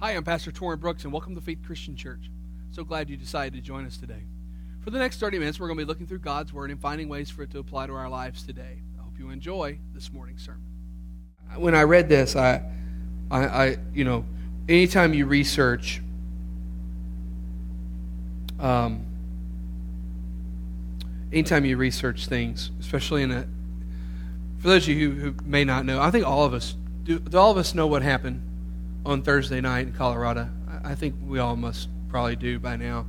Hi, 0.00 0.12
I'm 0.12 0.22
Pastor 0.22 0.52
Torrin 0.52 0.78
Brooks, 0.78 1.02
and 1.02 1.12
welcome 1.12 1.34
to 1.34 1.40
Faith 1.40 1.58
Christian 1.66 1.96
Church. 1.96 2.30
So 2.70 2.84
glad 2.84 3.10
you 3.10 3.16
decided 3.16 3.54
to 3.54 3.60
join 3.60 3.84
us 3.84 3.96
today. 3.96 4.22
For 4.84 4.90
the 4.90 4.98
next 5.00 5.18
30 5.18 5.40
minutes, 5.40 5.58
we're 5.58 5.66
going 5.66 5.76
to 5.76 5.84
be 5.84 5.88
looking 5.88 6.06
through 6.06 6.20
God's 6.20 6.52
Word 6.52 6.70
and 6.70 6.80
finding 6.80 7.08
ways 7.08 7.30
for 7.30 7.42
it 7.42 7.50
to 7.50 7.58
apply 7.58 7.88
to 7.88 7.94
our 7.94 8.08
lives 8.08 8.44
today. 8.44 8.80
I 8.96 9.02
hope 9.02 9.18
you 9.18 9.30
enjoy 9.30 9.80
this 9.94 10.12
morning's 10.12 10.44
sermon. 10.44 10.62
When 11.56 11.74
I 11.74 11.82
read 11.82 12.08
this, 12.08 12.36
I, 12.36 12.62
I, 13.28 13.46
I 13.46 13.76
you 13.92 14.04
know, 14.04 14.24
anytime 14.68 15.14
you 15.14 15.26
research, 15.26 16.00
um, 18.60 19.04
anytime 21.32 21.64
you 21.64 21.76
research 21.76 22.28
things, 22.28 22.70
especially 22.78 23.24
in 23.24 23.32
a, 23.32 23.48
for 24.60 24.68
those 24.68 24.84
of 24.84 24.94
you 24.94 25.10
who, 25.10 25.32
who 25.32 25.34
may 25.44 25.64
not 25.64 25.84
know, 25.84 26.00
I 26.00 26.12
think 26.12 26.24
all 26.24 26.44
of 26.44 26.54
us 26.54 26.76
do, 27.02 27.18
do 27.18 27.36
all 27.36 27.50
of 27.50 27.56
us 27.56 27.74
know 27.74 27.88
what 27.88 28.02
happened 28.02 28.47
on 29.08 29.22
Thursday 29.22 29.60
night 29.60 29.86
in 29.86 29.92
Colorado? 29.94 30.50
I, 30.84 30.94
think 30.94 31.14
we 31.26 31.38
all 31.38 31.56
must 31.56 31.88
probably 32.08 32.36
do 32.36 32.58
by 32.58 32.76
now. 32.76 33.06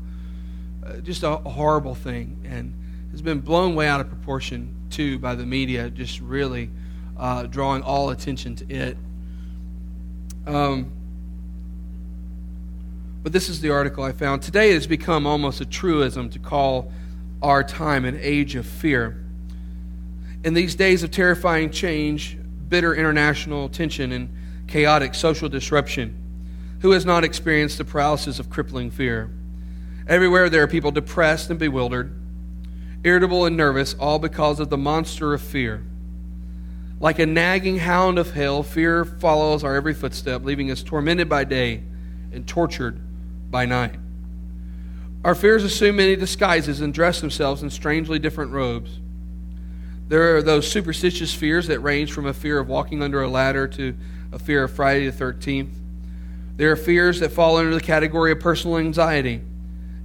Uh, 0.86 0.98
just 0.98 1.24
a, 1.24 1.32
a, 1.32 1.50
horrible 1.50 1.94
thing, 1.94 2.42
and 2.46 2.74
has 3.12 3.22
been 3.22 3.42
blown 3.42 3.76
way 3.76 3.88
out 3.88 4.00
of 4.00 4.08
proportion 4.08 4.74
too 4.90 5.20
by 5.20 5.36
the 5.36 5.46
media, 5.46 5.90
just 5.90 6.22
really 6.22 6.70
uh, 7.18 7.44
drawing 7.44 7.84
all 7.84 8.12
attention 8.12 8.56
to 8.56 8.74
it. 8.74 8.98
Um, 10.48 10.92
but 13.22 13.34
this 13.34 13.50
is 13.50 13.60
the 13.60 13.70
article 13.70 14.04
I 14.04 14.14
found. 14.14 14.42
Today 14.42 14.72
it 14.72 14.76
has 14.76 14.88
become 14.88 15.28
almost 15.28 15.60
a 15.60 15.66
truism 15.66 16.30
to 16.30 16.40
call 16.40 16.94
our 17.42 17.62
time 17.62 18.06
an 18.06 18.18
age 18.22 18.56
of 18.56 18.66
fear. 18.66 19.22
In 20.46 20.54
these 20.54 20.76
days 20.76 21.04
of 21.04 21.12
terrifying 21.12 21.70
change, 21.72 22.38
bitter 22.70 22.96
international 22.96 23.68
tension, 23.68 24.14
and 24.14 24.30
chaotic 24.70 25.16
social 25.16 25.50
disruption, 25.50 26.16
who 26.82 26.92
has 26.92 27.06
not 27.06 27.24
experienced 27.24 27.78
the 27.78 27.84
paralysis 27.84 28.40
of 28.40 28.50
crippling 28.50 28.92
fear? 28.92 29.30
Everywhere 30.08 30.50
there 30.50 30.64
are 30.64 30.68
people 30.68 30.92
depressed 30.92 31.50
and 31.50 31.60
bewildered, 31.60 32.16
irritable 33.04 33.46
and 33.46 33.58
nervous, 33.58 33.94
all 33.96 34.20
because 34.20 34.60
of 34.60 34.70
the 34.70 34.78
monster 34.78 35.34
of 35.34 35.42
fear. 35.42 35.84
Like 37.00 37.20
a 37.20 37.26
nagging 37.26 37.78
hound 37.78 38.20
of 38.20 38.32
hell, 38.32 38.62
fear 38.62 39.06
follows 39.06 39.64
our 39.64 39.76
every 39.76 39.94
footstep, 39.94 40.44
leaving 40.44 40.70
us 40.70 40.84
tormented 40.84 41.30
by 41.30 41.44
day 41.44 41.84
and 42.32 42.48
tortured 42.48 43.00
by 43.50 43.66
night. 43.66 43.96
Our 45.24 45.36
fears 45.36 45.64
assume 45.64 45.98
many 45.98 46.16
disguises 46.16 46.82
and 46.82 46.94
dress 46.94 47.22
themselves 47.22 47.64
in 47.64 47.70
strangely 47.70 48.20
different 48.20 48.52
robes. 48.52 49.00
There 50.08 50.38
are 50.38 50.42
those 50.42 50.70
superstitious 50.70 51.34
fears 51.34 51.68
that 51.68 51.80
range 51.80 52.12
from 52.12 52.26
a 52.26 52.34
fear 52.34 52.60
of 52.60 52.68
walking 52.68 53.04
under 53.04 53.22
a 53.22 53.28
ladder 53.28 53.68
to 53.68 53.96
a 54.32 54.40
fear 54.40 54.64
of 54.64 54.72
Friday 54.72 55.10
the 55.10 55.26
13th. 55.26 55.72
There 56.58 56.72
are 56.72 56.76
fears 56.76 57.20
that 57.20 57.32
fall 57.32 57.58
under 57.58 57.74
the 57.74 57.82
category 57.82 58.32
of 58.32 58.40
personal 58.40 58.78
anxiety. 58.78 59.42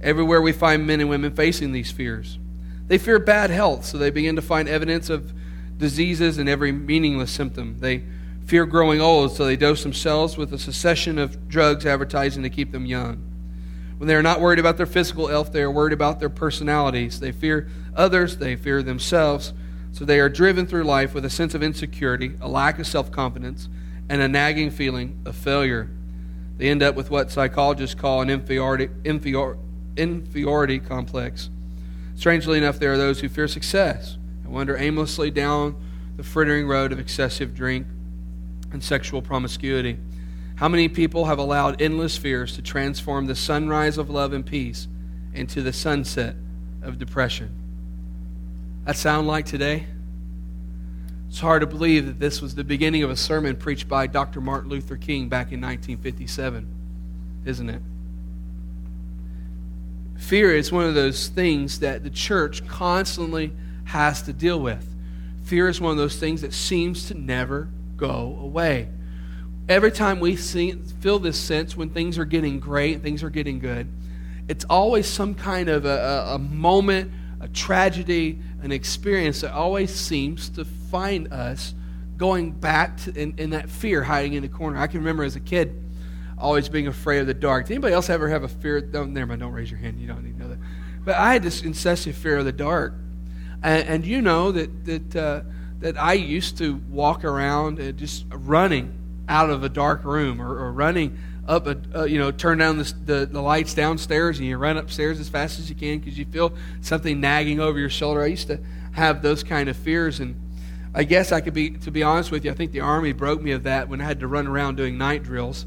Everywhere 0.01 0.41
we 0.41 0.51
find 0.51 0.87
men 0.87 1.01
and 1.01 1.09
women 1.09 1.35
facing 1.35 1.71
these 1.71 1.91
fears. 1.91 2.39
They 2.87 2.97
fear 2.97 3.19
bad 3.19 3.49
health, 3.49 3.85
so 3.85 3.97
they 3.97 4.11
begin 4.11 4.35
to 4.35 4.41
find 4.41 4.69
evidence 4.69 5.09
of 5.09 5.33
diseases 5.77 6.37
in 6.37 6.47
every 6.47 6.71
meaningless 6.71 7.31
symptom. 7.31 7.77
They 7.79 8.03
fear 8.45 8.65
growing 8.65 9.01
old, 9.01 9.31
so 9.31 9.45
they 9.45 9.55
dose 9.55 9.83
themselves 9.83 10.37
with 10.37 10.53
a 10.53 10.59
succession 10.59 11.17
of 11.17 11.49
drugs 11.49 11.85
advertising 11.85 12.43
to 12.43 12.49
keep 12.49 12.71
them 12.71 12.85
young. 12.85 13.21
When 13.97 14.07
they 14.07 14.15
are 14.15 14.23
not 14.23 14.41
worried 14.41 14.59
about 14.59 14.77
their 14.77 14.85
physical 14.85 15.27
health, 15.27 15.51
they 15.51 15.61
are 15.61 15.71
worried 15.71 15.93
about 15.93 16.19
their 16.19 16.29
personalities. 16.29 17.19
They 17.19 17.31
fear 17.31 17.69
others, 17.95 18.37
they 18.37 18.55
fear 18.55 18.83
themselves, 18.83 19.53
so 19.91 20.03
they 20.03 20.19
are 20.19 20.29
driven 20.29 20.67
through 20.67 20.83
life 20.83 21.13
with 21.13 21.25
a 21.25 21.29
sense 21.29 21.55
of 21.55 21.63
insecurity, 21.63 22.33
a 22.41 22.49
lack 22.49 22.77
of 22.77 22.85
self 22.85 23.11
confidence, 23.11 23.69
and 24.09 24.21
a 24.21 24.27
nagging 24.27 24.71
feeling 24.71 25.21
of 25.25 25.35
failure. 25.35 25.89
They 26.57 26.69
end 26.69 26.83
up 26.83 26.95
with 26.95 27.09
what 27.09 27.31
psychologists 27.31 27.95
call 27.95 28.21
an 28.21 28.29
inferiority, 28.29 28.89
inferior, 29.03 29.57
inferiority 29.97 30.79
complex. 30.79 31.49
Strangely 32.15 32.57
enough, 32.57 32.79
there 32.79 32.93
are 32.93 32.97
those 32.97 33.19
who 33.19 33.29
fear 33.29 33.47
success 33.47 34.17
and 34.43 34.53
wander 34.53 34.77
aimlessly 34.77 35.31
down 35.31 35.75
the 36.15 36.23
frittering 36.23 36.67
road 36.67 36.91
of 36.91 36.99
excessive 36.99 37.53
drink 37.53 37.87
and 38.71 38.83
sexual 38.83 39.21
promiscuity. 39.21 39.97
How 40.55 40.69
many 40.69 40.87
people 40.87 41.25
have 41.25 41.39
allowed 41.39 41.81
endless 41.81 42.17
fears 42.17 42.55
to 42.55 42.61
transform 42.61 43.25
the 43.25 43.35
sunrise 43.35 43.97
of 43.97 44.09
love 44.09 44.31
and 44.31 44.45
peace 44.45 44.87
into 45.33 45.61
the 45.61 45.73
sunset 45.73 46.35
of 46.81 46.97
depression? 46.97 47.49
That 48.85 48.95
sound 48.95 49.27
like 49.27 49.45
today? 49.45 49.87
It's 51.27 51.39
hard 51.39 51.61
to 51.61 51.67
believe 51.67 52.05
that 52.05 52.19
this 52.19 52.41
was 52.41 52.55
the 52.55 52.63
beginning 52.63 53.03
of 53.03 53.09
a 53.09 53.15
sermon 53.15 53.55
preached 53.55 53.87
by 53.87 54.07
Dr. 54.07 54.41
Martin 54.41 54.69
Luther 54.69 54.95
King 54.95 55.27
back 55.27 55.51
in 55.51 55.59
1957, 55.61 56.67
isn't 57.45 57.69
it? 57.69 57.81
Fear 60.17 60.55
is 60.55 60.71
one 60.71 60.85
of 60.85 60.95
those 60.95 61.27
things 61.27 61.79
that 61.79 62.03
the 62.03 62.09
church 62.09 62.65
constantly 62.67 63.51
has 63.85 64.21
to 64.23 64.33
deal 64.33 64.59
with. 64.59 64.87
Fear 65.43 65.67
is 65.67 65.81
one 65.81 65.91
of 65.91 65.97
those 65.97 66.17
things 66.17 66.41
that 66.41 66.53
seems 66.53 67.07
to 67.07 67.13
never 67.13 67.69
go 67.97 68.37
away. 68.41 68.89
Every 69.67 69.91
time 69.91 70.19
we 70.19 70.35
see, 70.35 70.73
feel 71.01 71.19
this 71.19 71.39
sense 71.39 71.75
when 71.75 71.89
things 71.89 72.17
are 72.17 72.25
getting 72.25 72.59
great, 72.59 73.01
things 73.01 73.23
are 73.23 73.29
getting 73.29 73.59
good, 73.59 73.87
it's 74.47 74.65
always 74.65 75.07
some 75.07 75.33
kind 75.33 75.69
of 75.69 75.85
a, 75.85 75.89
a, 76.29 76.35
a 76.35 76.39
moment, 76.39 77.11
a 77.45 77.47
tragedy, 77.49 78.39
an 78.63 78.71
experience 78.71 79.41
that 79.41 79.51
always 79.51 79.93
seems 79.93 80.49
to 80.49 80.65
find 80.65 81.31
us 81.31 81.75
going 82.17 82.51
back 82.51 82.97
to, 82.97 83.13
in, 83.13 83.35
in 83.37 83.51
that 83.51 83.69
fear 83.69 84.01
hiding 84.01 84.33
in 84.33 84.41
the 84.41 84.49
corner. 84.49 84.79
I 84.79 84.87
can 84.87 84.99
remember 84.99 85.23
as 85.23 85.35
a 85.35 85.39
kid 85.39 85.79
always 86.39 86.69
being 86.69 86.87
afraid 86.87 87.19
of 87.19 87.27
the 87.27 87.35
dark. 87.35 87.67
Did 87.67 87.73
anybody 87.75 87.93
else 87.93 88.09
ever 88.09 88.29
have 88.29 88.41
a 88.41 88.47
fear? 88.47 88.81
Don't, 88.81 89.13
never 89.13 89.27
mind, 89.27 89.41
don't 89.41 89.53
raise 89.53 89.69
your 89.69 89.79
hand. 89.79 89.99
You 89.99 90.07
don't 90.07 90.23
need 90.23 90.37
to 90.37 90.43
know 90.43 90.49
that. 90.49 90.57
But 91.03 91.15
I 91.15 91.33
had 91.33 91.43
this 91.43 91.61
incessant 91.61 92.15
fear 92.15 92.37
of 92.37 92.45
the 92.45 92.51
dark. 92.51 92.95
And, 93.61 93.87
and 93.87 94.05
you 94.05 94.23
know 94.23 94.51
that, 94.51 94.85
that, 94.85 95.15
uh, 95.15 95.41
that 95.81 95.99
I 95.99 96.13
used 96.13 96.57
to 96.57 96.77
walk 96.89 97.23
around 97.23 97.79
uh, 97.79 97.91
just 97.91 98.25
running 98.31 98.91
out 99.29 99.51
of 99.51 99.63
a 99.63 99.69
dark 99.69 100.03
room 100.03 100.41
or, 100.41 100.57
or 100.57 100.71
running 100.71 101.19
up, 101.47 101.67
a, 101.67 101.77
uh, 101.95 102.03
you 102.05 102.17
know, 102.17 102.31
turn 102.31 102.57
down 102.57 102.77
the, 102.77 102.93
the, 103.05 103.25
the, 103.25 103.41
lights 103.41 103.73
downstairs 103.73 104.39
and 104.39 104.47
you 104.47 104.57
run 104.57 104.77
upstairs 104.77 105.19
as 105.19 105.29
fast 105.29 105.59
as 105.59 105.69
you 105.69 105.75
can 105.75 105.99
because 105.99 106.17
you 106.17 106.25
feel 106.25 106.53
something 106.81 107.19
nagging 107.19 107.59
over 107.59 107.77
your 107.77 107.89
shoulder. 107.89 108.23
I 108.23 108.27
used 108.27 108.47
to 108.47 108.59
have 108.93 109.21
those 109.21 109.43
kind 109.43 109.69
of 109.69 109.77
fears. 109.77 110.19
And 110.19 110.39
I 110.93 111.03
guess 111.03 111.31
I 111.31 111.41
could 111.41 111.53
be, 111.53 111.71
to 111.71 111.91
be 111.91 112.01
honest 112.01 112.31
with 112.31 112.45
you, 112.45 112.51
I 112.51 112.55
think 112.55 112.71
the 112.71 112.79
Army 112.79 113.13
broke 113.13 113.41
me 113.41 113.51
of 113.51 113.63
that 113.63 113.89
when 113.89 114.01
I 114.01 114.05
had 114.05 114.19
to 114.21 114.27
run 114.27 114.47
around 114.47 114.75
doing 114.75 114.97
night 114.97 115.23
drills. 115.23 115.65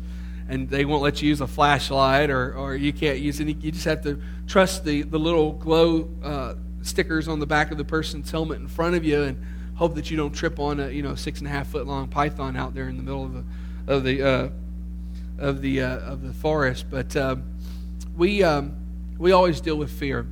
And 0.49 0.69
they 0.69 0.85
won't 0.85 1.03
let 1.03 1.23
you 1.23 1.29
use 1.29 1.41
a 1.41 1.47
flashlight 1.47 2.31
or, 2.31 2.55
or 2.55 2.75
you 2.75 2.93
can't 2.93 3.19
use 3.19 3.41
any. 3.41 3.53
You 3.53 3.71
just 3.71 3.85
have 3.85 4.03
to 4.03 4.21
trust 4.47 4.85
the, 4.85 5.03
the 5.03 5.19
little 5.19 5.53
glow 5.53 6.09
uh, 6.25 6.55
stickers 6.83 7.29
on 7.29 7.39
the 7.39 7.47
back 7.47 7.71
of 7.71 7.79
the 7.79 7.85
person's 7.85 8.31
helmet 8.31 8.59
in 8.59 8.67
front 8.67 8.97
of 8.97 9.05
you 9.05 9.23
and 9.23 9.45
hope 9.77 9.95
that 9.95 10.11
you 10.11 10.17
don't 10.17 10.33
trip 10.33 10.59
on 10.59 10.81
a 10.81 10.89
you 10.89 11.03
know 11.03 11.15
six 11.15 11.39
and 11.39 11.47
a 11.47 11.51
half 11.51 11.69
foot 11.69 11.87
long 11.87 12.09
python 12.09 12.57
out 12.57 12.75
there 12.75 12.89
in 12.89 12.97
the 12.97 13.03
middle 13.03 13.25
of 13.25 13.33
the 13.33 13.45
of 13.87 14.05
the 14.05 14.23
uh, 14.23 14.49
of 15.39 15.61
the 15.63 15.83
uh, 15.83 15.99
of 15.99 16.23
the 16.23 16.33
forest. 16.33 16.87
But 16.91 17.17
um, 17.17 17.45
we 18.17 18.43
um, 18.43 18.77
we 19.19 19.33
always 19.33 19.61
deal 19.61 19.77
with 19.77 19.91
fear, 19.91 20.27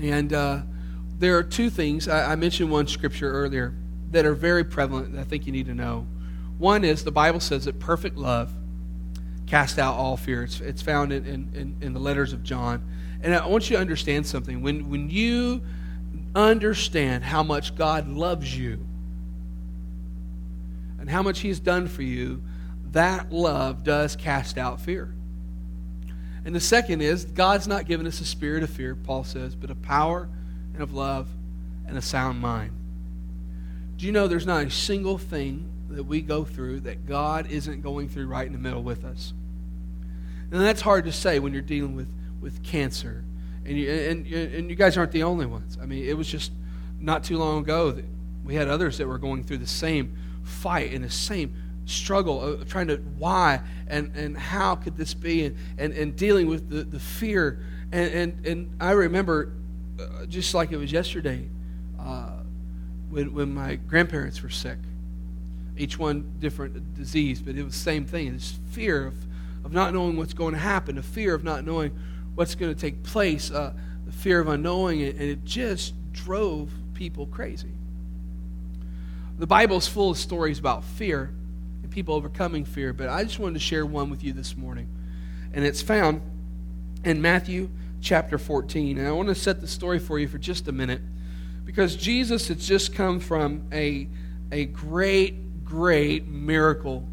and 0.00 0.32
uh, 0.32 0.62
there 1.18 1.36
are 1.36 1.42
two 1.42 1.70
things 1.70 2.08
I, 2.08 2.32
I, 2.32 2.36
mentioned 2.36 2.70
one 2.70 2.86
scripture 2.86 3.30
earlier 3.30 3.74
that 4.10 4.24
are 4.24 4.34
very 4.34 4.64
prevalent. 4.64 5.12
That 5.12 5.20
I 5.20 5.24
think 5.24 5.46
you 5.46 5.52
need 5.52 5.66
to 5.66 5.74
know. 5.74 6.06
One 6.58 6.84
is 6.84 7.04
the 7.04 7.12
Bible 7.12 7.40
says 7.40 7.64
that 7.64 7.80
perfect 7.80 8.16
love 8.16 8.52
casts 9.46 9.78
out 9.78 9.94
all 9.94 10.16
fear. 10.16 10.44
It's, 10.44 10.60
it's 10.60 10.82
found 10.82 11.12
in, 11.12 11.26
in, 11.26 11.76
in 11.80 11.92
the 11.92 12.00
letters 12.00 12.32
of 12.32 12.42
John. 12.42 12.88
And 13.22 13.34
I 13.34 13.46
want 13.46 13.68
you 13.70 13.76
to 13.76 13.80
understand 13.80 14.26
something. 14.26 14.62
When, 14.62 14.90
when 14.90 15.10
you 15.10 15.62
understand 16.34 17.24
how 17.24 17.42
much 17.42 17.74
God 17.74 18.08
loves 18.08 18.56
you 18.56 18.84
and 20.98 21.08
how 21.08 21.22
much 21.22 21.40
He's 21.40 21.60
done 21.60 21.88
for 21.88 22.02
you, 22.02 22.42
that 22.94 23.30
love 23.30 23.84
does 23.84 24.16
cast 24.16 24.56
out 24.56 24.80
fear. 24.80 25.14
And 26.44 26.54
the 26.54 26.60
second 26.60 27.00
is, 27.00 27.24
God's 27.24 27.68
not 27.68 27.86
given 27.86 28.06
us 28.06 28.20
a 28.20 28.24
spirit 28.24 28.62
of 28.62 28.70
fear, 28.70 28.94
Paul 28.94 29.24
says, 29.24 29.54
but 29.54 29.70
a 29.70 29.74
power 29.74 30.28
and 30.72 30.82
of 30.82 30.92
love 30.92 31.28
and 31.86 31.96
a 31.96 32.02
sound 32.02 32.40
mind. 32.40 32.72
Do 33.96 34.06
you 34.06 34.12
know 34.12 34.26
there's 34.26 34.46
not 34.46 34.64
a 34.64 34.70
single 34.70 35.18
thing 35.18 35.70
that 35.90 36.04
we 36.04 36.20
go 36.20 36.44
through 36.44 36.80
that 36.80 37.06
God 37.06 37.50
isn't 37.50 37.82
going 37.82 38.08
through 38.08 38.26
right 38.26 38.46
in 38.46 38.52
the 38.52 38.58
middle 38.58 38.82
with 38.82 39.04
us? 39.04 39.32
And 40.50 40.60
that's 40.60 40.80
hard 40.80 41.04
to 41.06 41.12
say 41.12 41.38
when 41.38 41.52
you're 41.52 41.62
dealing 41.62 41.96
with, 41.96 42.12
with 42.40 42.62
cancer. 42.62 43.24
And 43.64 43.78
you, 43.78 43.90
and, 43.90 44.26
and 44.26 44.70
you 44.70 44.76
guys 44.76 44.96
aren't 44.96 45.12
the 45.12 45.22
only 45.22 45.46
ones. 45.46 45.78
I 45.80 45.86
mean, 45.86 46.04
it 46.04 46.16
was 46.16 46.28
just 46.28 46.52
not 47.00 47.24
too 47.24 47.38
long 47.38 47.62
ago 47.62 47.90
that 47.90 48.04
we 48.44 48.54
had 48.54 48.68
others 48.68 48.98
that 48.98 49.08
were 49.08 49.18
going 49.18 49.42
through 49.42 49.58
the 49.58 49.66
same 49.66 50.16
fight 50.42 50.92
and 50.92 51.02
the 51.02 51.10
same 51.10 51.56
struggle 51.86 52.40
of 52.40 52.68
trying 52.68 52.88
to 52.88 52.96
why 53.18 53.60
and, 53.86 54.14
and 54.16 54.36
how 54.36 54.74
could 54.74 54.96
this 54.96 55.12
be 55.14 55.44
and, 55.44 55.56
and, 55.78 55.92
and 55.92 56.16
dealing 56.16 56.46
with 56.46 56.68
the, 56.70 56.82
the 56.82 56.98
fear 56.98 57.60
and, 57.92 58.12
and, 58.12 58.46
and 58.46 58.76
i 58.80 58.90
remember 58.90 59.52
uh, 60.00 60.24
just 60.26 60.54
like 60.54 60.72
it 60.72 60.76
was 60.76 60.90
yesterday 60.90 61.46
uh, 62.00 62.30
when, 63.10 63.34
when 63.34 63.52
my 63.52 63.74
grandparents 63.74 64.42
were 64.42 64.48
sick 64.48 64.78
each 65.76 65.98
one 65.98 66.34
different 66.38 66.94
disease, 66.94 67.40
but 67.40 67.56
it 67.56 67.64
was 67.64 67.74
the 67.74 67.80
same 67.80 68.04
thing. 68.04 68.32
This 68.32 68.58
fear 68.70 69.06
of, 69.06 69.14
of 69.64 69.72
not 69.72 69.92
knowing 69.92 70.16
what's 70.16 70.34
going 70.34 70.54
to 70.54 70.60
happen, 70.60 70.98
a 70.98 71.02
fear 71.02 71.34
of 71.34 71.44
not 71.44 71.64
knowing 71.64 71.98
what's 72.34 72.54
going 72.54 72.72
to 72.72 72.80
take 72.80 73.02
place, 73.02 73.50
uh, 73.50 73.72
the 74.06 74.12
fear 74.12 74.40
of 74.40 74.48
unknowing 74.48 75.02
and 75.02 75.20
it 75.20 75.44
just 75.44 75.94
drove 76.12 76.70
people 76.94 77.26
crazy. 77.26 77.72
The 79.38 79.46
Bible 79.46 79.76
is 79.78 79.88
full 79.88 80.10
of 80.10 80.18
stories 80.18 80.58
about 80.58 80.84
fear 80.84 81.32
people 81.94 82.16
overcoming 82.16 82.64
fear, 82.64 82.92
but 82.92 83.08
I 83.08 83.22
just 83.22 83.38
wanted 83.38 83.54
to 83.54 83.60
share 83.60 83.86
one 83.86 84.10
with 84.10 84.24
you 84.24 84.32
this 84.32 84.56
morning. 84.56 84.88
And 85.52 85.64
it's 85.64 85.80
found 85.80 86.22
in 87.04 87.22
Matthew 87.22 87.70
chapter 88.00 88.36
14. 88.36 88.98
And 88.98 89.06
I 89.06 89.12
want 89.12 89.28
to 89.28 89.34
set 89.36 89.60
the 89.60 89.68
story 89.68 90.00
for 90.00 90.18
you 90.18 90.26
for 90.26 90.36
just 90.36 90.66
a 90.66 90.72
minute 90.72 91.00
because 91.64 91.94
Jesus 91.94 92.48
has 92.48 92.66
just 92.66 92.94
come 92.94 93.20
from 93.20 93.68
a, 93.72 94.08
a 94.50 94.64
great, 94.64 95.64
great 95.64 96.26
miracle 96.26 97.06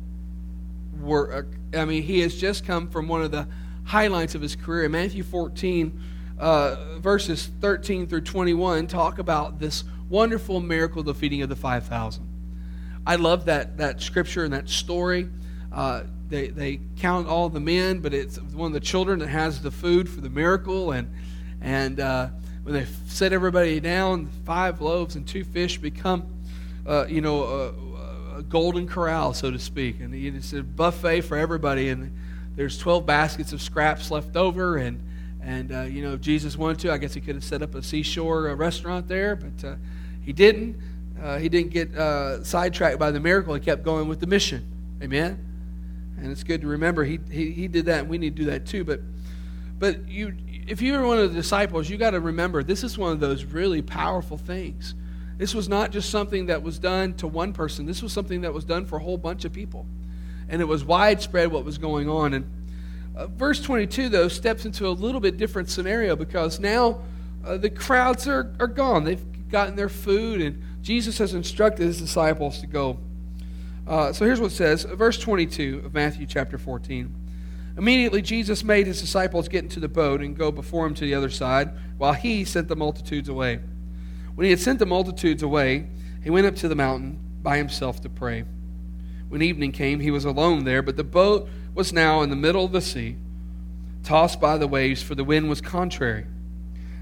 work. 1.00 1.50
I 1.76 1.86
mean, 1.86 2.02
he 2.02 2.22
has 2.22 2.36
just 2.36 2.66
come 2.66 2.90
from 2.90 3.08
one 3.08 3.22
of 3.22 3.30
the 3.30 3.48
highlights 3.84 4.34
of 4.34 4.42
his 4.42 4.56
career. 4.56 4.86
In 4.86 4.94
Matthew 4.94 5.22
14, 5.22 6.02
uh, 6.40 6.98
verses 6.98 7.52
13 7.62 8.08
through 8.08 8.22
21, 8.22 8.88
talk 8.88 9.20
about 9.20 9.60
this 9.60 9.84
wonderful 10.10 10.60
miracle, 10.60 11.04
the 11.04 11.14
feeding 11.14 11.44
of 11.44 11.50
the 11.50 11.56
5,000. 11.56 12.31
I 13.06 13.16
love 13.16 13.46
that, 13.46 13.78
that 13.78 14.02
scripture 14.02 14.44
and 14.44 14.54
that 14.54 14.70
story. 14.70 15.28
Uh, 15.72 16.04
they, 16.30 16.48
they 16.48 16.80
count 16.98 17.28
all 17.28 17.50
the 17.50 17.60
men, 17.60 18.00
but 18.00 18.14
it's 18.14 18.38
one 18.40 18.68
of 18.68 18.74
the 18.74 18.80
children 18.80 19.20
that 19.20 19.28
has 19.28 19.62
the 19.62 19.72
food 19.72 20.08
for 20.08 20.22
the 20.22 20.30
miracle. 20.30 20.92
And, 20.92 21.14
and 21.62 22.00
uh, 22.00 22.30
when 22.64 22.76
they 22.76 22.86
set 23.08 23.34
everybody 23.34 23.80
down, 23.80 24.28
five 24.46 24.82
loaves 24.82 25.16
and 25.16 25.28
two 25.28 25.44
fish 25.44 25.78
become, 25.78 26.24
uh, 26.86 27.06
you 27.08 27.22
know, 27.22 27.44
a, 27.44 28.38
a, 28.38 28.44
golden 28.44 28.88
corral, 28.88 29.34
so 29.34 29.52
to 29.52 29.60
speak. 29.60 30.00
And 30.00 30.14
it's 30.14 30.54
a 30.54 30.62
buffet 30.62 31.22
for 31.22 31.38
everybody. 31.38 31.90
And 31.90 32.16
there's 32.56 32.78
12 32.78 33.06
baskets 33.06 33.52
of 33.52 33.62
scraps 33.62 34.12
left 34.12 34.36
over. 34.36 34.78
And, 34.78 35.02
and 35.44 35.72
uh, 35.72 35.82
you 35.82 36.04
know, 36.04 36.14
if 36.14 36.22
Jesus 36.22 36.56
wanted 36.56 36.80
to, 36.80 36.92
I 36.92 36.98
guess 36.98 37.14
he 37.14 37.22
could 37.22 37.36
have 37.36 37.44
set 37.44 37.62
up 37.62 37.76
a 37.76 37.82
seashore 37.82 38.50
uh, 38.50 38.54
restaurant 38.54 39.08
there, 39.08 39.36
but 39.36 39.68
uh, 39.68 39.76
he 40.22 40.34
didn't. 40.34 40.78
Uh, 41.22 41.38
he 41.38 41.50
didn't 41.50 41.72
get 41.72 41.96
uh, 41.96 42.44
sidetracked 42.44 42.98
by 42.98 43.12
the 43.12 43.20
miracle. 43.20 43.54
He 43.54 43.60
kept 43.60 43.84
going 43.84 44.08
with 44.08 44.20
the 44.20 44.28
mission. 44.28 44.66
Amen. 45.04 45.46
And 46.18 46.32
it's 46.32 46.44
good 46.44 46.62
to 46.62 46.68
remember 46.68 47.04
he, 47.04 47.20
he, 47.30 47.52
he 47.52 47.68
did 47.68 47.86
that, 47.86 48.02
and 48.02 48.10
we 48.10 48.18
need 48.18 48.36
to 48.36 48.44
do 48.44 48.50
that 48.50 48.66
too. 48.66 48.84
But 48.84 49.02
but 49.82 50.08
you, 50.08 50.36
if 50.68 50.80
you 50.80 50.94
were 50.94 51.06
one 51.06 51.18
of 51.18 51.34
the 51.34 51.36
disciples, 51.36 51.90
you 51.90 51.98
got 51.98 52.12
to 52.12 52.20
remember 52.20 52.62
this 52.62 52.84
is 52.84 53.00
one 53.00 53.12
of 53.12 53.20
those 53.20 53.44
really 53.44 53.82
powerful 53.82 54.38
things. 54.38 54.94
This 55.40 55.56
was 55.56 55.68
not 55.68 55.90
just 55.90 56.12
something 56.12 56.46
that 56.46 56.62
was 56.62 56.78
done 56.78 57.16
to 57.16 57.28
one 57.28 57.52
person. 57.52 57.88
This 57.88 58.04
was 58.04 58.14
something 58.14 58.42
that 58.42 58.54
was 58.54 58.64
done 58.64 58.86
for 58.86 58.98
a 58.98 59.00
whole 59.00 59.18
bunch 59.18 59.44
of 59.44 59.52
people, 59.52 59.88
and 60.50 60.62
it 60.62 60.66
was 60.66 60.86
widespread 60.86 61.52
what 61.52 61.66
was 61.66 61.80
going 61.80 62.08
on. 62.08 62.36
And 62.36 62.52
uh, 63.16 63.26
verse 63.26 63.60
22 63.60 64.10
though 64.10 64.28
steps 64.28 64.66
into 64.66 64.88
a 64.88 64.90
little 64.90 65.20
bit 65.20 65.38
different 65.38 65.68
scenario 65.68 66.16
because 66.16 66.60
now 66.60 67.02
uh, 67.44 67.58
the 67.58 67.72
crowds 67.72 68.28
are, 68.28 68.54
are 68.60 68.68
gone. 68.68 69.04
They've 69.04 69.50
gotten 69.50 69.76
their 69.76 69.90
food, 69.90 70.42
and 70.42 70.64
Jesus 70.82 71.18
has 71.20 71.34
instructed 71.34 71.86
his 71.86 72.00
disciples 72.00 72.60
to 72.60 72.68
go. 72.68 72.98
Uh, 73.88 74.14
so 74.14 74.26
here's 74.26 74.40
what 74.40 74.52
it 74.52 74.56
says, 74.56 74.84
verse 74.84 75.18
22 75.18 75.84
of 75.86 75.94
Matthew 75.94 76.26
chapter 76.26 76.58
14. 76.58 77.14
Immediately 77.78 78.22
Jesus 78.22 78.64
made 78.64 78.88
his 78.88 79.00
disciples 79.00 79.48
get 79.48 79.64
into 79.64 79.80
the 79.80 79.88
boat 79.88 80.22
and 80.22 80.38
go 80.38 80.52
before 80.52 80.86
him 80.86 80.94
to 80.96 81.06
the 81.06 81.14
other 81.14 81.30
side, 81.30 81.72
while 81.98 82.14
he 82.14 82.44
sent 82.44 82.68
the 82.68 82.76
multitudes 82.76 83.30
away. 83.30 83.60
When 84.36 84.46
he 84.46 84.52
had 84.52 84.60
sent 84.60 84.80
the 84.80 84.86
multitudes 84.86 85.44
away, 85.44 85.88
he 86.24 86.30
went 86.30 86.48
up 86.48 86.56
to 86.58 86.68
the 86.68 86.76
mountain 86.76 87.20
by 87.42 87.58
himself 87.58 88.02
to 88.02 88.10
pray. 88.10 88.46
When 89.30 89.42
evening 89.42 89.72
came, 89.72 90.00
he 90.00 90.12
was 90.12 90.26
alone 90.26 90.66
there, 90.66 90.82
but 90.82 90.98
the 90.98 91.04
boat 91.04 91.48
was 91.74 91.94
now 91.94 92.22
in 92.22 92.30
the 92.30 92.36
middle 92.36 92.66
of 92.66 92.72
the 92.72 92.82
sea, 92.82 93.16
tossed 94.04 94.42
by 94.42 94.58
the 94.58 94.68
waves, 94.68 95.02
for 95.02 95.16
the 95.16 95.24
wind 95.24 95.50
was 95.50 95.62
contrary. 95.62 96.26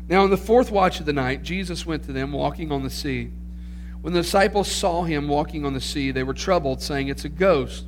Now, 0.07 0.23
in 0.23 0.29
the 0.29 0.37
fourth 0.37 0.71
watch 0.71 0.99
of 0.99 1.05
the 1.05 1.13
night, 1.13 1.43
Jesus 1.43 1.85
went 1.85 2.03
to 2.03 2.11
them 2.11 2.31
walking 2.31 2.71
on 2.71 2.83
the 2.83 2.89
sea. 2.89 3.31
When 4.01 4.13
the 4.13 4.21
disciples 4.21 4.71
saw 4.71 5.03
him 5.03 5.27
walking 5.27 5.65
on 5.65 5.73
the 5.73 5.81
sea, 5.81 6.11
they 6.11 6.23
were 6.23 6.33
troubled, 6.33 6.81
saying, 6.81 7.09
It's 7.09 7.25
a 7.25 7.29
ghost. 7.29 7.85